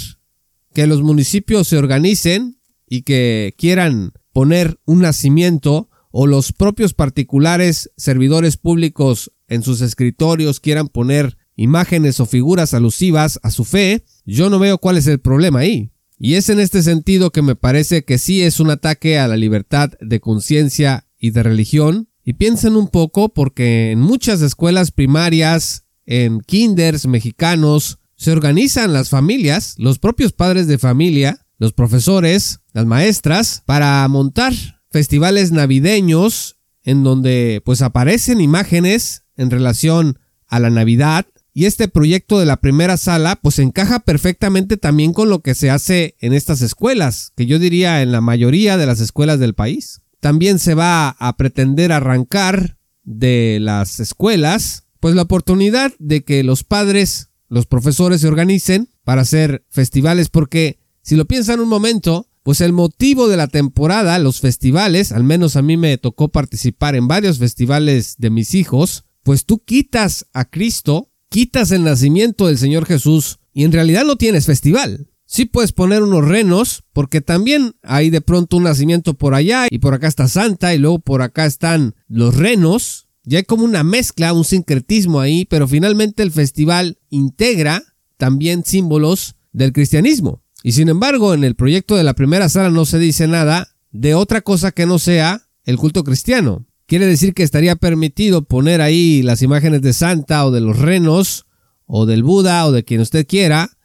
que 0.74 0.88
los 0.88 1.04
municipios 1.04 1.68
se 1.68 1.78
organicen 1.78 2.60
y 2.90 3.04
que 3.04 3.54
quieran 3.58 4.14
poner 4.34 4.80
un 4.86 5.02
nacimiento 5.02 5.90
o 6.12 6.26
los 6.26 6.54
propios 6.54 6.94
particulares 6.94 7.92
servidores 7.98 8.58
públicos 8.58 9.32
en 9.48 9.62
sus 9.62 9.82
escritorios 9.82 10.60
quieran 10.60 10.88
poner 10.88 11.38
imágenes 11.58 12.22
o 12.22 12.26
figuras 12.26 12.74
alusivas 12.74 13.40
a 13.44 13.52
su 13.52 13.66
fe, 13.66 14.06
yo 14.26 14.50
no 14.50 14.60
veo 14.60 14.78
cuál 14.78 14.96
es 14.96 15.08
el 15.08 15.20
problema 15.20 15.60
ahí. 15.60 15.92
Y 16.20 16.36
es 16.36 16.50
en 16.50 16.60
este 16.60 16.82
sentido 16.82 17.32
que 17.32 17.42
me 17.42 17.56
parece 17.56 18.06
que 18.06 18.18
sí 18.18 18.42
es 18.42 18.60
un 18.60 18.70
ataque 18.70 19.20
a 19.20 19.28
la 19.28 19.36
libertad 19.36 19.92
de 20.00 20.20
conciencia 20.20 21.06
y 21.20 21.32
de 21.32 21.44
religión. 21.44 22.10
Y 22.24 22.34
piensen 22.34 22.76
un 22.76 22.88
poco 22.88 23.30
porque 23.30 23.92
en 23.92 24.00
muchas 24.00 24.42
escuelas 24.42 24.92
primarias, 24.92 25.86
en 26.06 26.40
kinders 26.42 27.06
mexicanos, 27.08 28.00
se 28.16 28.32
organizan 28.32 28.94
las 28.94 29.10
familias, 29.10 29.76
los 29.78 30.00
propios 30.00 30.34
padres 30.34 30.68
de 30.68 30.78
familia, 30.78 31.46
los 31.60 31.74
profesores, 31.74 32.62
las 32.74 32.86
maestras, 32.86 33.64
para 33.66 34.08
montar 34.08 34.54
festivales 34.92 35.52
navideños 35.52 36.58
en 36.84 37.04
donde 37.04 37.62
pues 37.64 37.82
aparecen 37.82 38.42
imágenes 38.42 39.24
en 39.36 39.52
relación 39.52 40.20
a 40.48 40.60
la 40.60 40.70
Navidad 40.70 41.26
y 41.58 41.66
este 41.66 41.88
proyecto 41.88 42.38
de 42.38 42.46
la 42.46 42.58
primera 42.58 42.98
sala 42.98 43.36
pues 43.42 43.58
encaja 43.58 44.02
perfectamente 44.02 44.78
también 44.78 45.12
con 45.12 45.28
lo 45.28 45.40
que 45.40 45.56
se 45.56 45.72
hace 45.72 46.16
en 46.20 46.34
estas 46.34 46.62
escuelas, 46.62 47.34
que 47.36 47.48
yo 47.48 47.58
diría 47.58 48.04
en 48.04 48.12
la 48.12 48.22
mayoría 48.22 48.78
de 48.78 48.86
las 48.86 49.00
escuelas 49.00 49.40
del 49.40 49.56
país. 49.56 50.04
También 50.20 50.60
se 50.60 50.76
va 50.76 51.10
a 51.10 51.36
pretender 51.36 51.92
arrancar 51.92 52.78
de 53.06 53.58
las 53.60 54.00
escuelas 54.00 54.84
pues 55.00 55.16
la 55.16 55.24
oportunidad 55.24 55.94
de 55.98 56.24
que 56.24 56.44
los 56.44 56.64
padres 56.64 57.32
los 57.50 57.66
profesores 57.66 58.22
se 58.22 58.28
organicen 58.28 58.90
para 59.04 59.24
hacer 59.24 59.66
festivales 59.68 60.30
porque 60.30 60.78
si 61.02 61.16
lo 61.16 61.26
piensan 61.26 61.60
un 61.60 61.70
momento, 61.70 62.30
pues 62.44 62.62
el 62.62 62.72
motivo 62.72 63.28
de 63.28 63.38
la 63.38 63.48
temporada, 63.48 64.20
los 64.20 64.42
festivales, 64.42 65.12
al 65.12 65.24
menos 65.24 65.56
a 65.56 65.64
mí 65.64 65.76
me 65.76 65.98
tocó 65.98 66.28
participar 66.28 66.96
en 66.96 67.08
varios 67.08 67.40
festivales 67.40 68.14
de 68.20 68.30
mis 68.30 68.54
hijos, 68.54 69.06
pues 69.24 69.46
tú 69.46 69.58
quitas 69.58 70.28
a 70.34 70.46
Cristo, 70.46 71.07
quitas 71.30 71.72
el 71.72 71.84
nacimiento 71.84 72.48
del 72.48 72.58
Señor 72.58 72.86
Jesús 72.86 73.40
y 73.54 73.64
en 73.64 73.72
realidad 73.72 74.06
no 74.06 74.16
tienes 74.16 74.46
festival. 74.46 75.08
Sí 75.26 75.46
puedes 75.46 75.74
poner 75.74 76.04
unos 76.04 76.26
renos, 76.26 76.84
porque 76.94 77.20
también 77.20 77.76
hay 77.84 78.10
de 78.10 78.22
pronto 78.22 78.58
un 78.58 78.64
nacimiento 78.64 79.16
por 79.16 79.34
allá 79.34 79.68
y 79.70 79.80
por 79.80 79.94
acá 79.94 80.08
está 80.08 80.30
Santa 80.30 80.74
y 80.74 80.78
luego 80.78 81.00
por 81.00 81.22
acá 81.22 81.46
están 81.46 81.96
los 82.08 82.36
renos. 82.36 83.10
Ya 83.24 83.40
hay 83.40 83.44
como 83.44 83.66
una 83.66 83.84
mezcla, 83.84 84.32
un 84.32 84.46
sincretismo 84.46 85.20
ahí, 85.20 85.44
pero 85.44 85.68
finalmente 85.68 86.24
el 86.24 86.32
festival 86.32 87.00
integra 87.10 87.84
también 88.16 88.64
símbolos 88.64 89.36
del 89.52 89.74
cristianismo. 89.74 90.44
Y 90.64 90.72
sin 90.72 90.88
embargo, 90.88 91.34
en 91.34 91.44
el 91.44 91.56
proyecto 91.56 91.98
de 91.98 92.04
la 92.04 92.14
primera 92.14 92.48
sala 92.48 92.70
no 92.70 92.86
se 92.86 93.00
dice 93.00 93.28
nada 93.28 93.76
de 93.92 94.16
otra 94.16 94.42
cosa 94.42 94.72
que 94.72 94.86
no 94.86 94.98
sea 94.98 95.50
el 95.66 95.78
culto 95.78 96.06
cristiano. 96.06 96.67
Quiere 96.88 97.06
decir 97.06 97.34
que 97.34 97.44
estaría 97.44 97.76
permitido 97.76 98.44
poner 98.46 98.80
ahí 98.80 99.22
las 99.22 99.42
imágenes 99.42 99.82
de 99.82 99.92
Santa 99.92 100.46
o 100.46 100.52
de 100.52 100.62
los 100.62 100.80
renos 100.80 101.46
o 101.86 102.06
del 102.06 102.24
Buda 102.24 102.66
o 102.66 102.72
de 102.72 102.86
quien 102.86 103.02
usted 103.02 103.28
quiera, 103.28 103.78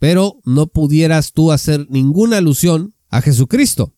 pero 0.00 0.40
no 0.44 0.66
pudieras 0.66 1.32
tú 1.32 1.52
hacer 1.52 1.86
ninguna 1.88 2.38
alusión 2.38 2.94
a 3.10 3.22
Jesucristo. 3.22 3.94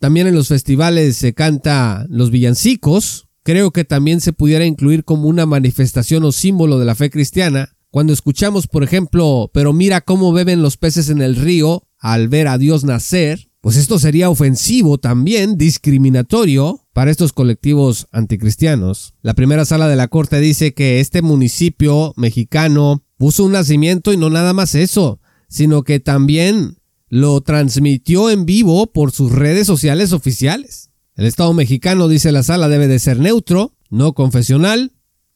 También 0.00 0.26
en 0.26 0.34
los 0.34 0.48
festivales 0.48 1.16
se 1.16 1.34
canta 1.34 2.04
los 2.08 2.32
villancicos. 2.32 3.28
Creo 3.44 3.70
que 3.70 3.84
también 3.84 4.20
se 4.20 4.32
pudiera 4.32 4.64
incluir 4.66 5.04
como 5.04 5.28
una 5.28 5.46
manifestación 5.46 6.24
o 6.24 6.32
símbolo 6.32 6.80
de 6.80 6.86
la 6.86 6.96
fe 6.96 7.10
cristiana, 7.10 7.76
cuando 7.90 8.12
escuchamos, 8.12 8.66
por 8.66 8.84
ejemplo, 8.84 9.50
pero 9.52 9.72
mira 9.72 10.00
cómo 10.00 10.32
beben 10.32 10.62
los 10.62 10.76
peces 10.76 11.10
en 11.10 11.20
el 11.20 11.36
río 11.36 11.88
al 11.98 12.28
ver 12.28 12.48
a 12.48 12.56
Dios 12.56 12.84
nacer, 12.84 13.49
pues 13.60 13.76
esto 13.76 13.98
sería 13.98 14.30
ofensivo 14.30 14.98
también, 14.98 15.58
discriminatorio 15.58 16.86
para 16.92 17.10
estos 17.10 17.32
colectivos 17.32 18.06
anticristianos. 18.10 19.14
La 19.20 19.34
primera 19.34 19.64
sala 19.64 19.88
de 19.88 19.96
la 19.96 20.08
corte 20.08 20.40
dice 20.40 20.72
que 20.72 21.00
este 21.00 21.20
municipio 21.20 22.14
mexicano 22.16 23.04
puso 23.18 23.44
un 23.44 23.52
nacimiento 23.52 24.12
y 24.12 24.16
no 24.16 24.30
nada 24.30 24.54
más 24.54 24.74
eso, 24.74 25.20
sino 25.48 25.82
que 25.82 26.00
también 26.00 26.78
lo 27.08 27.42
transmitió 27.42 28.30
en 28.30 28.46
vivo 28.46 28.92
por 28.92 29.10
sus 29.10 29.32
redes 29.32 29.66
sociales 29.66 30.12
oficiales. 30.12 30.90
El 31.14 31.26
Estado 31.26 31.52
mexicano, 31.52 32.08
dice 32.08 32.32
la 32.32 32.42
sala, 32.42 32.68
debe 32.68 32.88
de 32.88 32.98
ser 32.98 33.18
neutro, 33.18 33.76
no 33.90 34.14
confesional, 34.14 34.92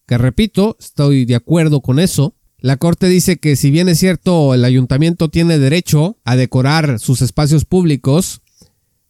que 0.07 0.17
repito, 0.17 0.77
estoy 0.81 1.27
de 1.27 1.35
acuerdo 1.35 1.83
con 1.83 1.99
eso, 1.99 2.37
la 2.65 2.79
Corte 2.79 3.09
dice 3.11 3.37
que 3.37 3.57
si 3.57 3.71
bien 3.71 3.91
es 3.91 3.99
cierto 3.99 4.55
el 4.55 4.65
ayuntamiento 4.65 5.29
tiene 5.29 5.59
derecho 5.59 6.17
a 6.25 6.35
decorar 6.35 6.99
sus 6.99 7.21
espacios 7.21 7.67
públicos, 7.67 8.41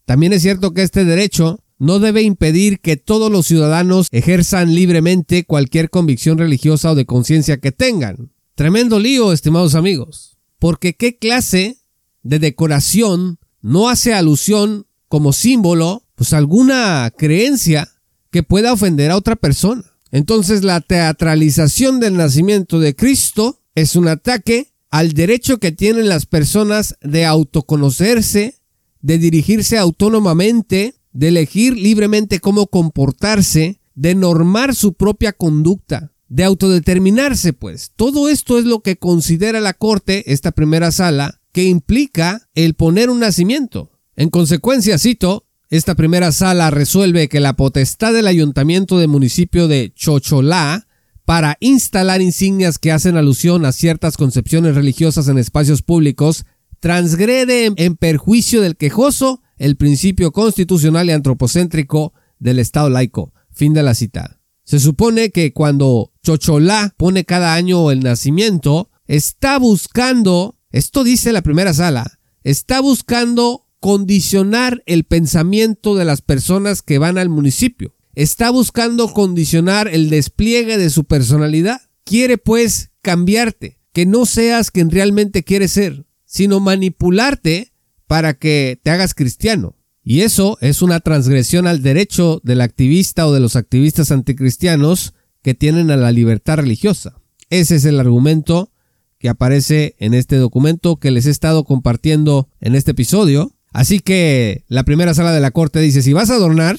también 0.06 0.32
es 0.32 0.42
cierto 0.42 0.74
que 0.74 0.82
este 0.82 1.04
derecho 1.04 1.60
no 1.78 2.00
debe 2.00 2.22
impedir 2.22 2.80
que 2.80 2.96
todos 2.96 3.30
los 3.30 3.46
ciudadanos 3.46 4.08
ejerzan 4.10 4.74
libremente 4.74 5.44
cualquier 5.44 5.88
convicción 5.88 6.36
religiosa 6.36 6.90
o 6.90 6.94
de 6.96 7.06
conciencia 7.06 7.58
que 7.58 7.70
tengan. 7.70 8.32
Tremendo 8.56 8.98
lío, 8.98 9.32
estimados 9.32 9.76
amigos, 9.76 10.36
porque 10.58 10.96
qué 10.96 11.16
clase 11.16 11.78
de 12.24 12.40
decoración 12.40 13.38
no 13.60 13.88
hace 13.88 14.14
alusión 14.14 14.88
como 15.06 15.32
símbolo 15.32 16.02
pues 16.16 16.32
alguna 16.32 17.08
creencia 17.16 17.88
que 18.32 18.42
pueda 18.42 18.72
ofender 18.72 19.12
a 19.12 19.16
otra 19.16 19.36
persona. 19.36 19.93
Entonces 20.14 20.62
la 20.62 20.80
teatralización 20.80 21.98
del 21.98 22.16
nacimiento 22.16 22.78
de 22.78 22.94
Cristo 22.94 23.58
es 23.74 23.96
un 23.96 24.06
ataque 24.06 24.72
al 24.88 25.12
derecho 25.12 25.58
que 25.58 25.72
tienen 25.72 26.08
las 26.08 26.24
personas 26.24 26.94
de 27.02 27.24
autoconocerse, 27.24 28.60
de 29.00 29.18
dirigirse 29.18 29.76
autónomamente, 29.76 30.94
de 31.12 31.28
elegir 31.28 31.76
libremente 31.76 32.38
cómo 32.38 32.68
comportarse, 32.68 33.80
de 33.96 34.14
normar 34.14 34.76
su 34.76 34.92
propia 34.92 35.32
conducta, 35.32 36.12
de 36.28 36.44
autodeterminarse, 36.44 37.52
pues. 37.52 37.90
Todo 37.96 38.28
esto 38.28 38.60
es 38.60 38.66
lo 38.66 38.82
que 38.82 38.94
considera 38.94 39.60
la 39.60 39.74
Corte, 39.74 40.32
esta 40.32 40.52
primera 40.52 40.92
sala, 40.92 41.40
que 41.50 41.64
implica 41.64 42.48
el 42.54 42.74
poner 42.74 43.10
un 43.10 43.18
nacimiento. 43.18 43.90
En 44.14 44.30
consecuencia, 44.30 44.96
cito, 44.96 45.48
esta 45.76 45.96
primera 45.96 46.30
sala 46.30 46.70
resuelve 46.70 47.28
que 47.28 47.40
la 47.40 47.54
potestad 47.54 48.12
del 48.12 48.28
ayuntamiento 48.28 48.96
del 49.00 49.08
municipio 49.08 49.66
de 49.66 49.92
Chocholá 49.92 50.86
para 51.24 51.56
instalar 51.58 52.22
insignias 52.22 52.78
que 52.78 52.92
hacen 52.92 53.16
alusión 53.16 53.64
a 53.64 53.72
ciertas 53.72 54.16
concepciones 54.16 54.76
religiosas 54.76 55.26
en 55.26 55.36
espacios 55.36 55.82
públicos 55.82 56.44
transgrede 56.78 57.72
en 57.74 57.96
perjuicio 57.96 58.60
del 58.60 58.76
quejoso 58.76 59.42
el 59.56 59.74
principio 59.76 60.30
constitucional 60.30 61.08
y 61.08 61.12
antropocéntrico 61.12 62.12
del 62.38 62.60
Estado 62.60 62.88
laico. 62.88 63.32
Fin 63.50 63.74
de 63.74 63.82
la 63.82 63.94
cita. 63.94 64.38
Se 64.62 64.78
supone 64.78 65.30
que 65.30 65.52
cuando 65.52 66.12
Chocholá 66.22 66.94
pone 66.96 67.24
cada 67.24 67.54
año 67.54 67.90
el 67.90 67.98
nacimiento, 67.98 68.90
está 69.08 69.58
buscando, 69.58 70.56
esto 70.70 71.02
dice 71.02 71.32
la 71.32 71.42
primera 71.42 71.74
sala, 71.74 72.20
está 72.44 72.78
buscando 72.78 73.63
condicionar 73.84 74.82
el 74.86 75.04
pensamiento 75.04 75.94
de 75.94 76.06
las 76.06 76.22
personas 76.22 76.80
que 76.80 76.96
van 76.96 77.18
al 77.18 77.28
municipio. 77.28 77.94
Está 78.14 78.48
buscando 78.48 79.12
condicionar 79.12 79.88
el 79.88 80.08
despliegue 80.08 80.78
de 80.78 80.88
su 80.88 81.04
personalidad. 81.04 81.82
Quiere 82.02 82.38
pues 82.38 82.92
cambiarte, 83.02 83.82
que 83.92 84.06
no 84.06 84.24
seas 84.24 84.70
quien 84.70 84.90
realmente 84.90 85.42
quieres 85.44 85.72
ser, 85.72 86.06
sino 86.24 86.60
manipularte 86.60 87.74
para 88.06 88.32
que 88.32 88.80
te 88.82 88.90
hagas 88.90 89.12
cristiano. 89.12 89.76
Y 90.02 90.22
eso 90.22 90.56
es 90.62 90.80
una 90.80 91.00
transgresión 91.00 91.66
al 91.66 91.82
derecho 91.82 92.40
del 92.42 92.62
activista 92.62 93.26
o 93.26 93.34
de 93.34 93.40
los 93.40 93.54
activistas 93.54 94.10
anticristianos 94.10 95.12
que 95.42 95.52
tienen 95.52 95.90
a 95.90 95.98
la 95.98 96.10
libertad 96.10 96.56
religiosa. 96.56 97.20
Ese 97.50 97.76
es 97.76 97.84
el 97.84 98.00
argumento 98.00 98.72
que 99.18 99.28
aparece 99.28 99.94
en 99.98 100.14
este 100.14 100.36
documento 100.36 100.96
que 100.96 101.10
les 101.10 101.26
he 101.26 101.30
estado 101.30 101.64
compartiendo 101.64 102.48
en 102.62 102.76
este 102.76 102.92
episodio 102.92 103.53
Así 103.74 103.98
que 103.98 104.64
la 104.68 104.84
primera 104.84 105.14
sala 105.14 105.32
de 105.32 105.40
la 105.40 105.50
corte 105.50 105.80
dice, 105.80 106.00
si 106.00 106.12
vas 106.12 106.30
a 106.30 106.36
adornar, 106.36 106.78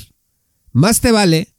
más 0.72 1.02
te 1.02 1.12
vale 1.12 1.54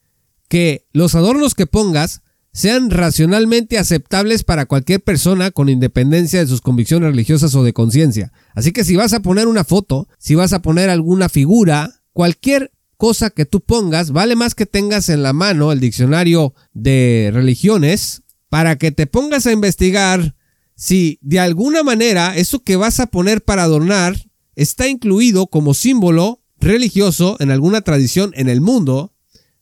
que 0.49 0.87
los 0.93 1.15
adornos 1.15 1.55
que 1.55 1.67
pongas 1.67 2.23
sean 2.55 2.89
racionalmente 2.89 3.77
aceptables 3.77 4.45
para 4.45 4.65
cualquier 4.65 5.03
persona 5.03 5.51
con 5.51 5.69
independencia 5.69 6.41
de 6.41 6.47
sus 6.47 6.63
convicciones 6.63 7.11
religiosas 7.11 7.55
o 7.55 7.63
de 7.63 7.75
conciencia. 7.75 8.33
Así 8.55 8.73
que 8.73 8.83
si 8.83 8.97
vas 8.97 9.13
a 9.13 9.21
poner 9.21 9.47
una 9.47 9.63
foto, 9.63 10.09
si 10.19 10.35
vas 10.35 10.55
a 10.55 10.63
poner 10.63 10.89
alguna 10.89 11.29
figura, 11.29 12.01
cualquier 12.15 12.73
cosa 12.97 13.29
que 13.29 13.45
tú 13.45 13.61
pongas, 13.61 14.13
vale 14.13 14.37
más 14.37 14.55
que 14.55 14.65
tengas 14.65 15.11
en 15.11 15.23
la 15.23 15.35
mano 15.35 15.71
el 15.71 15.81
diccionario 15.81 16.55
de 16.73 17.31
religiones 17.31 18.23
para 18.49 18.77
que 18.77 18.91
te 18.91 19.07
pongas 19.07 19.47
a 19.47 19.53
investigar 19.53 20.35
si 20.77 21.19
de 21.21 21.41
alguna 21.41 21.83
manera 21.83 22.35
eso 22.37 22.63
que 22.63 22.77
vas 22.77 23.01
a 23.01 23.07
poner 23.07 23.43
para 23.43 23.65
adornar 23.65 24.17
está 24.57 24.89
incluido 24.89 25.47
como 25.47 25.75
símbolo 25.75 26.43
religioso 26.59 27.37
en 27.39 27.51
alguna 27.51 27.83
tradición 27.83 28.33
en 28.35 28.49
el 28.49 28.61
mundo, 28.61 29.15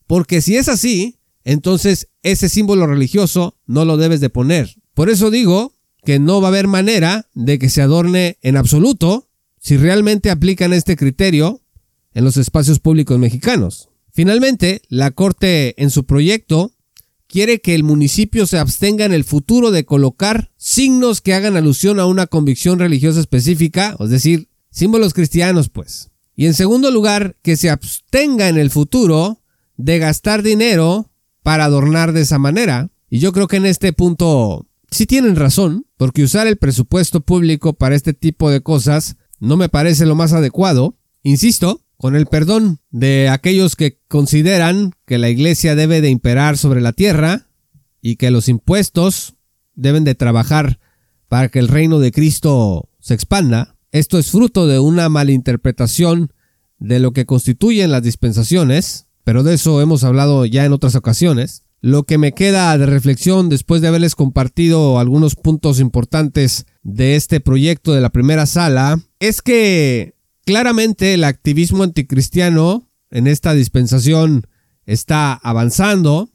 porque 0.07 0.41
si 0.41 0.55
es 0.55 0.69
así, 0.69 1.19
entonces 1.43 2.09
ese 2.23 2.49
símbolo 2.49 2.87
religioso 2.87 3.57
no 3.67 3.85
lo 3.85 3.97
debes 3.97 4.21
de 4.21 4.29
poner. 4.29 4.75
Por 4.93 5.09
eso 5.09 5.29
digo 5.29 5.73
que 6.03 6.19
no 6.19 6.41
va 6.41 6.47
a 6.47 6.49
haber 6.49 6.67
manera 6.67 7.29
de 7.33 7.59
que 7.59 7.69
se 7.69 7.81
adorne 7.81 8.37
en 8.41 8.57
absoluto 8.57 9.29
si 9.59 9.77
realmente 9.77 10.29
aplican 10.29 10.73
este 10.73 10.95
criterio 10.95 11.61
en 12.13 12.23
los 12.23 12.37
espacios 12.37 12.79
públicos 12.79 13.19
mexicanos. 13.19 13.89
Finalmente, 14.13 14.81
la 14.87 15.11
Corte 15.11 15.81
en 15.81 15.89
su 15.89 16.05
proyecto 16.05 16.71
quiere 17.27 17.59
que 17.59 17.75
el 17.75 17.83
municipio 17.83 18.47
se 18.47 18.57
abstenga 18.57 19.03
en 19.05 19.11
el 19.11 19.25
futuro 19.25 19.71
de 19.71 19.83
colocar 19.83 20.51
signos 20.55 21.19
que 21.19 21.33
hagan 21.33 21.57
alusión 21.57 21.99
a 21.99 22.05
una 22.05 22.27
convicción 22.27 22.79
religiosa 22.79 23.19
específica, 23.19 23.97
es 23.99 24.09
decir, 24.09 24.47
símbolos 24.75 25.13
cristianos, 25.13 25.69
pues. 25.69 26.11
Y 26.35 26.47
en 26.47 26.53
segundo 26.53 26.91
lugar, 26.91 27.37
que 27.41 27.55
se 27.55 27.69
abstenga 27.69 28.49
en 28.49 28.57
el 28.57 28.69
futuro 28.69 29.41
de 29.77 29.99
gastar 29.99 30.43
dinero 30.43 31.09
para 31.43 31.65
adornar 31.65 32.11
de 32.11 32.21
esa 32.21 32.39
manera. 32.39 32.89
Y 33.09 33.19
yo 33.19 33.31
creo 33.31 33.47
que 33.47 33.55
en 33.55 33.65
este 33.65 33.93
punto 33.93 34.67
sí 34.91 35.05
tienen 35.05 35.37
razón, 35.37 35.85
porque 35.95 36.23
usar 36.23 36.45
el 36.47 36.57
presupuesto 36.57 37.21
público 37.21 37.73
para 37.73 37.95
este 37.95 38.13
tipo 38.13 38.51
de 38.51 38.61
cosas 38.61 39.15
no 39.39 39.55
me 39.55 39.69
parece 39.69 40.05
lo 40.05 40.15
más 40.15 40.33
adecuado. 40.33 40.97
Insisto, 41.23 41.81
con 41.95 42.17
el 42.17 42.25
perdón 42.25 42.79
de 42.91 43.29
aquellos 43.29 43.77
que 43.77 44.01
consideran 44.09 44.91
que 45.05 45.17
la 45.17 45.29
iglesia 45.29 45.75
debe 45.75 46.01
de 46.01 46.09
imperar 46.09 46.57
sobre 46.57 46.81
la 46.81 46.91
tierra 46.91 47.47
y 48.01 48.17
que 48.17 48.29
los 48.29 48.49
impuestos 48.49 49.35
deben 49.73 50.03
de 50.03 50.15
trabajar 50.15 50.79
para 51.29 51.47
que 51.47 51.59
el 51.59 51.69
reino 51.69 51.99
de 51.99 52.11
Cristo 52.11 52.89
se 52.99 53.13
expanda, 53.13 53.74
esto 53.99 54.17
es 54.17 54.31
fruto 54.31 54.67
de 54.67 54.79
una 54.79 55.09
malinterpretación 55.09 56.31
de 56.79 56.99
lo 56.99 57.11
que 57.11 57.25
constituyen 57.25 57.91
las 57.91 58.03
dispensaciones, 58.03 59.07
pero 59.23 59.43
de 59.43 59.55
eso 59.55 59.81
hemos 59.81 60.03
hablado 60.03 60.45
ya 60.45 60.65
en 60.65 60.73
otras 60.73 60.95
ocasiones. 60.95 61.63
Lo 61.81 62.03
que 62.03 62.17
me 62.17 62.33
queda 62.33 62.77
de 62.77 62.85
reflexión 62.85 63.49
después 63.49 63.81
de 63.81 63.87
haberles 63.89 64.15
compartido 64.15 64.99
algunos 64.99 65.35
puntos 65.35 65.79
importantes 65.79 66.65
de 66.83 67.15
este 67.15 67.39
proyecto 67.39 67.93
de 67.93 68.01
la 68.01 68.09
primera 68.09 68.45
sala 68.45 68.99
es 69.19 69.41
que 69.41 70.15
Claramente 70.45 71.15
el 71.15 71.23
activismo 71.23 71.81
anticristiano 71.83 72.87
en 73.09 73.25
esta 73.25 73.55
dispensación 73.55 74.45
está 74.85 75.33
avanzando. 75.33 76.29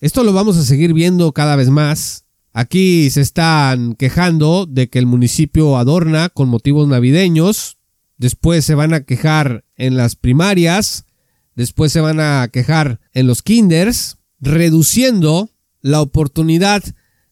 Esto 0.00 0.24
lo 0.24 0.32
vamos 0.32 0.56
a 0.56 0.62
seguir 0.62 0.94
viendo 0.94 1.30
cada 1.32 1.54
vez 1.54 1.68
más. 1.68 2.23
Aquí 2.56 3.10
se 3.10 3.20
están 3.20 3.94
quejando 3.96 4.64
de 4.64 4.88
que 4.88 5.00
el 5.00 5.06
municipio 5.06 5.76
adorna 5.76 6.28
con 6.28 6.48
motivos 6.48 6.86
navideños. 6.86 7.78
Después 8.16 8.64
se 8.64 8.76
van 8.76 8.94
a 8.94 9.00
quejar 9.00 9.64
en 9.74 9.96
las 9.96 10.14
primarias. 10.14 11.04
Después 11.56 11.90
se 11.90 12.00
van 12.00 12.20
a 12.20 12.48
quejar 12.52 13.00
en 13.12 13.26
los 13.26 13.42
kinders, 13.42 14.18
reduciendo 14.38 15.50
la 15.80 16.00
oportunidad 16.00 16.84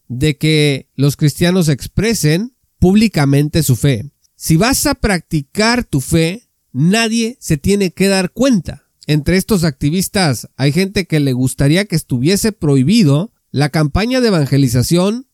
de 0.08 0.36
que 0.38 0.88
los 0.96 1.16
cristianos 1.16 1.68
expresen 1.68 2.56
públicamente 2.80 3.62
su 3.62 3.76
fe. 3.76 4.10
Si 4.34 4.56
vas 4.56 4.86
a 4.86 4.96
practicar 4.96 5.84
tu 5.84 6.00
fe, 6.00 6.48
nadie 6.72 7.36
se 7.38 7.58
tiene 7.58 7.92
que 7.92 8.08
dar 8.08 8.32
cuenta. 8.32 8.88
Entre 9.06 9.36
estos 9.36 9.62
activistas 9.62 10.48
hay 10.56 10.72
gente 10.72 11.06
que 11.06 11.20
le 11.20 11.32
gustaría 11.32 11.84
que 11.84 11.94
estuviese 11.94 12.50
prohibido 12.50 13.32
la 13.52 13.68
campaña 13.68 14.20
de 14.20 14.28
evangelización 14.28 15.28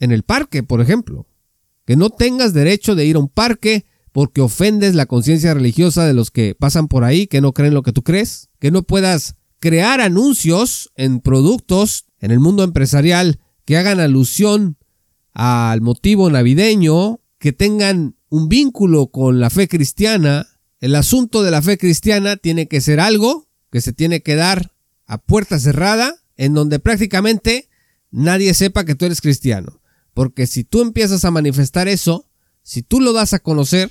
en 0.00 0.10
el 0.10 0.24
parque, 0.24 0.62
por 0.64 0.80
ejemplo. 0.80 1.26
Que 1.84 1.94
no 1.94 2.10
tengas 2.10 2.52
derecho 2.52 2.94
de 2.94 3.06
ir 3.06 3.16
a 3.16 3.20
un 3.20 3.28
parque 3.28 3.86
porque 4.12 4.40
ofendes 4.40 4.94
la 4.94 5.06
conciencia 5.06 5.54
religiosa 5.54 6.04
de 6.04 6.14
los 6.14 6.30
que 6.30 6.56
pasan 6.58 6.88
por 6.88 7.04
ahí, 7.04 7.28
que 7.28 7.40
no 7.40 7.52
creen 7.52 7.74
lo 7.74 7.82
que 7.82 7.92
tú 7.92 8.02
crees. 8.02 8.48
Que 8.58 8.70
no 8.72 8.82
puedas 8.82 9.36
crear 9.60 10.00
anuncios 10.00 10.90
en 10.96 11.20
productos 11.20 12.06
en 12.18 12.32
el 12.32 12.40
mundo 12.40 12.64
empresarial 12.64 13.38
que 13.64 13.76
hagan 13.76 14.00
alusión 14.00 14.78
al 15.32 15.80
motivo 15.80 16.28
navideño, 16.30 17.20
que 17.38 17.52
tengan 17.52 18.16
un 18.30 18.48
vínculo 18.48 19.08
con 19.08 19.38
la 19.38 19.50
fe 19.50 19.68
cristiana, 19.68 20.48
el 20.80 20.94
asunto 20.94 21.42
de 21.42 21.50
la 21.50 21.62
fe 21.62 21.78
cristiana 21.78 22.36
tiene 22.36 22.66
que 22.68 22.80
ser 22.80 23.00
algo 23.00 23.48
que 23.70 23.80
se 23.80 23.92
tiene 23.92 24.22
que 24.22 24.34
dar 24.34 24.72
a 25.06 25.18
puerta 25.18 25.58
cerrada, 25.58 26.16
en 26.40 26.54
donde 26.54 26.78
prácticamente 26.78 27.68
nadie 28.10 28.54
sepa 28.54 28.86
que 28.86 28.94
tú 28.94 29.04
eres 29.04 29.20
cristiano. 29.20 29.82
Porque 30.14 30.46
si 30.46 30.64
tú 30.64 30.80
empiezas 30.80 31.26
a 31.26 31.30
manifestar 31.30 31.86
eso, 31.86 32.30
si 32.62 32.82
tú 32.82 33.02
lo 33.02 33.12
das 33.12 33.34
a 33.34 33.40
conocer, 33.40 33.90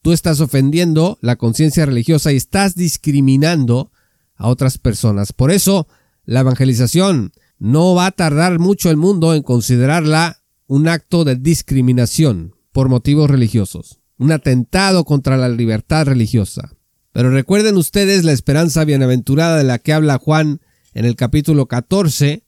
tú 0.00 0.12
estás 0.12 0.40
ofendiendo 0.40 1.18
la 1.22 1.34
conciencia 1.34 1.86
religiosa 1.86 2.32
y 2.32 2.36
estás 2.36 2.76
discriminando 2.76 3.90
a 4.36 4.46
otras 4.46 4.78
personas. 4.78 5.32
Por 5.32 5.50
eso, 5.50 5.88
la 6.24 6.40
evangelización 6.40 7.32
no 7.58 7.96
va 7.96 8.06
a 8.06 8.12
tardar 8.12 8.60
mucho 8.60 8.90
el 8.90 8.96
mundo 8.96 9.34
en 9.34 9.42
considerarla 9.42 10.44
un 10.68 10.86
acto 10.86 11.24
de 11.24 11.34
discriminación 11.34 12.54
por 12.70 12.88
motivos 12.88 13.28
religiosos, 13.28 13.98
un 14.18 14.30
atentado 14.30 15.04
contra 15.04 15.36
la 15.36 15.48
libertad 15.48 16.06
religiosa. 16.06 16.70
Pero 17.10 17.32
recuerden 17.32 17.76
ustedes 17.76 18.22
la 18.22 18.30
esperanza 18.30 18.84
bienaventurada 18.84 19.58
de 19.58 19.64
la 19.64 19.80
que 19.80 19.92
habla 19.92 20.18
Juan 20.18 20.60
en 20.94 21.04
el 21.04 21.16
capítulo 21.16 21.66
14, 21.66 22.44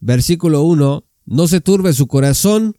versículo 0.00 0.62
1, 0.62 1.04
no 1.26 1.48
se 1.48 1.60
turbe 1.60 1.92
su 1.92 2.06
corazón, 2.06 2.76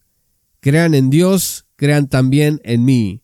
crean 0.60 0.94
en 0.94 1.10
Dios, 1.10 1.66
crean 1.76 2.08
también 2.08 2.62
en 2.64 2.86
mí. 2.86 3.22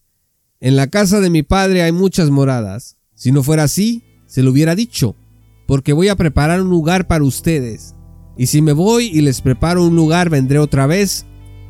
En 0.60 0.76
la 0.76 0.88
casa 0.88 1.20
de 1.20 1.30
mi 1.30 1.44
Padre 1.44 1.84
hay 1.84 1.92
muchas 1.92 2.30
moradas. 2.30 2.98
Si 3.16 3.32
no 3.32 3.44
fuera 3.44 3.64
así, 3.64 4.04
se 4.26 4.44
lo 4.44 4.52
hubiera 4.52 4.76
dicho, 4.76 5.16
porque 5.68 5.94
voy 5.94 6.10
a 6.10 6.16
preparar 6.16 6.62
un 6.62 6.70
lugar 6.70 7.08
para 7.08 7.24
ustedes. 7.24 7.96
Y 8.38 8.48
si 8.48 8.62
me 8.62 8.74
voy 8.74 9.08
y 9.08 9.22
les 9.22 9.42
preparo 9.42 9.84
un 9.84 9.96
lugar, 9.96 10.30
vendré 10.30 10.60
otra 10.60 10.86
vez 10.88 11.26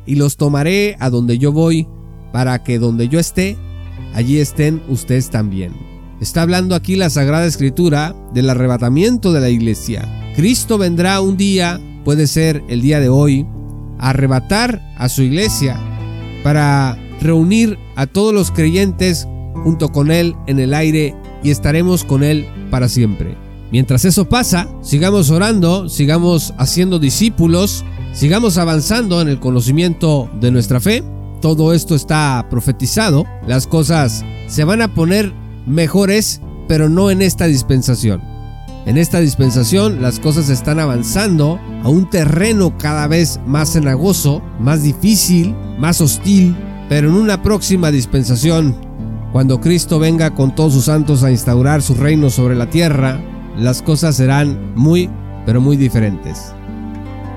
y 0.06 0.14
los 0.16 0.36
tomaré 0.36 0.96
a 1.00 1.10
donde 1.10 1.38
yo 1.38 1.52
voy, 1.52 1.88
para 2.32 2.62
que 2.62 2.78
donde 2.78 3.08
yo 3.08 3.18
esté, 3.18 3.56
allí 4.14 4.38
estén 4.38 4.82
ustedes 4.88 5.30
también. 5.30 5.89
Está 6.20 6.42
hablando 6.42 6.74
aquí 6.74 6.96
la 6.96 7.10
Sagrada 7.10 7.46
Escritura 7.46 8.14
del 8.34 8.50
arrebatamiento 8.50 9.32
de 9.32 9.40
la 9.40 9.48
iglesia. 9.48 10.32
Cristo 10.36 10.78
vendrá 10.78 11.20
un 11.20 11.36
día, 11.36 11.80
puede 12.04 12.26
ser 12.26 12.62
el 12.68 12.82
día 12.82 13.00
de 13.00 13.08
hoy, 13.08 13.46
a 13.98 14.10
arrebatar 14.10 14.82
a 14.96 15.08
su 15.08 15.22
iglesia 15.22 15.78
para 16.42 16.98
reunir 17.20 17.78
a 17.96 18.06
todos 18.06 18.32
los 18.34 18.50
creyentes 18.50 19.26
junto 19.64 19.90
con 19.90 20.10
Él 20.10 20.34
en 20.46 20.58
el 20.58 20.74
aire 20.74 21.14
y 21.42 21.50
estaremos 21.50 22.04
con 22.04 22.22
Él 22.22 22.46
para 22.70 22.88
siempre. 22.88 23.36
Mientras 23.72 24.04
eso 24.04 24.28
pasa, 24.28 24.68
sigamos 24.82 25.30
orando, 25.30 25.88
sigamos 25.88 26.54
haciendo 26.58 26.98
discípulos, 26.98 27.84
Sigamos 28.12 28.58
avanzando 28.58 29.20
en 29.20 29.28
el 29.28 29.38
conocimiento 29.38 30.28
de 30.40 30.50
nuestra 30.50 30.80
fe. 30.80 31.04
Todo 31.40 31.72
esto 31.72 31.94
está 31.94 32.44
profetizado. 32.50 33.24
Las 33.46 33.66
cosas 33.66 34.24
se 34.48 34.64
van 34.64 34.82
a 34.82 34.94
poner 34.94 35.32
mejores, 35.66 36.40
pero 36.68 36.88
no 36.88 37.10
en 37.10 37.22
esta 37.22 37.46
dispensación. 37.46 38.22
En 38.86 38.96
esta 38.96 39.20
dispensación 39.20 40.00
las 40.00 40.20
cosas 40.20 40.48
están 40.48 40.80
avanzando 40.80 41.60
a 41.82 41.88
un 41.88 42.08
terreno 42.08 42.76
cada 42.78 43.06
vez 43.06 43.38
más 43.46 43.72
cenagoso, 43.72 44.42
más 44.58 44.82
difícil, 44.82 45.54
más 45.78 46.00
hostil, 46.00 46.56
pero 46.88 47.08
en 47.08 47.14
una 47.14 47.42
próxima 47.42 47.90
dispensación, 47.90 48.74
cuando 49.32 49.60
Cristo 49.60 49.98
venga 49.98 50.34
con 50.34 50.54
todos 50.54 50.72
sus 50.72 50.86
santos 50.86 51.22
a 51.22 51.30
instaurar 51.30 51.82
su 51.82 51.94
reino 51.94 52.30
sobre 52.30 52.56
la 52.56 52.68
tierra, 52.68 53.20
las 53.56 53.82
cosas 53.82 54.16
serán 54.16 54.74
muy, 54.74 55.10
pero 55.46 55.60
muy 55.60 55.76
diferentes. 55.76 56.52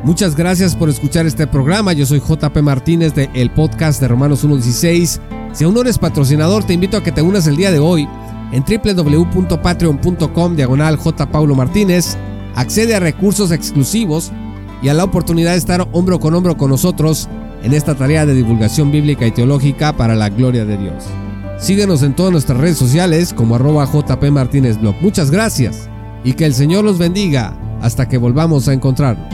Muchas 0.03 0.35
gracias 0.35 0.75
por 0.75 0.89
escuchar 0.89 1.25
este 1.25 1.47
programa. 1.47 1.93
Yo 1.93 2.05
soy 2.05 2.19
JP 2.19 2.57
Martínez 2.61 3.13
de 3.15 3.29
el 3.33 3.51
podcast 3.51 4.01
de 4.01 4.07
Romanos 4.07 4.45
1.16. 4.45 5.42
Si 5.53 5.63
aún 5.63 5.75
no 5.75 5.81
eres 5.81 5.99
patrocinador, 5.99 6.63
te 6.63 6.73
invito 6.73 6.97
a 6.97 7.03
que 7.03 7.11
te 7.11 7.21
unas 7.21 7.45
el 7.47 7.55
día 7.55 7.71
de 7.71 7.79
hoy 7.79 8.07
en 8.51 8.63
www.patreon.com 8.63 10.55
diagonal. 10.55 10.99
Paulo 11.31 11.55
Martínez. 11.55 12.17
Accede 12.55 12.95
a 12.95 12.99
recursos 12.99 13.51
exclusivos 13.51 14.31
y 14.81 14.89
a 14.89 14.93
la 14.93 15.03
oportunidad 15.03 15.51
de 15.51 15.57
estar 15.57 15.87
hombro 15.91 16.19
con 16.19 16.35
hombro 16.35 16.57
con 16.57 16.69
nosotros 16.69 17.29
en 17.63 17.73
esta 17.73 17.95
tarea 17.95 18.25
de 18.25 18.35
divulgación 18.35 18.91
bíblica 18.91 19.25
y 19.25 19.31
teológica 19.31 19.93
para 19.93 20.15
la 20.15 20.29
gloria 20.29 20.65
de 20.65 20.77
Dios. 20.77 21.03
Síguenos 21.57 22.03
en 22.03 22.15
todas 22.15 22.31
nuestras 22.31 22.59
redes 22.59 22.77
sociales 22.77 23.33
como 23.33 23.55
arroba 23.55 23.85
JP. 23.85 24.23
Muchas 25.01 25.31
gracias 25.31 25.89
y 26.23 26.33
que 26.33 26.45
el 26.45 26.53
Señor 26.53 26.83
los 26.83 26.97
bendiga 26.97 27.55
hasta 27.81 28.07
que 28.07 28.17
volvamos 28.17 28.67
a 28.67 28.73
encontrarnos. 28.73 29.33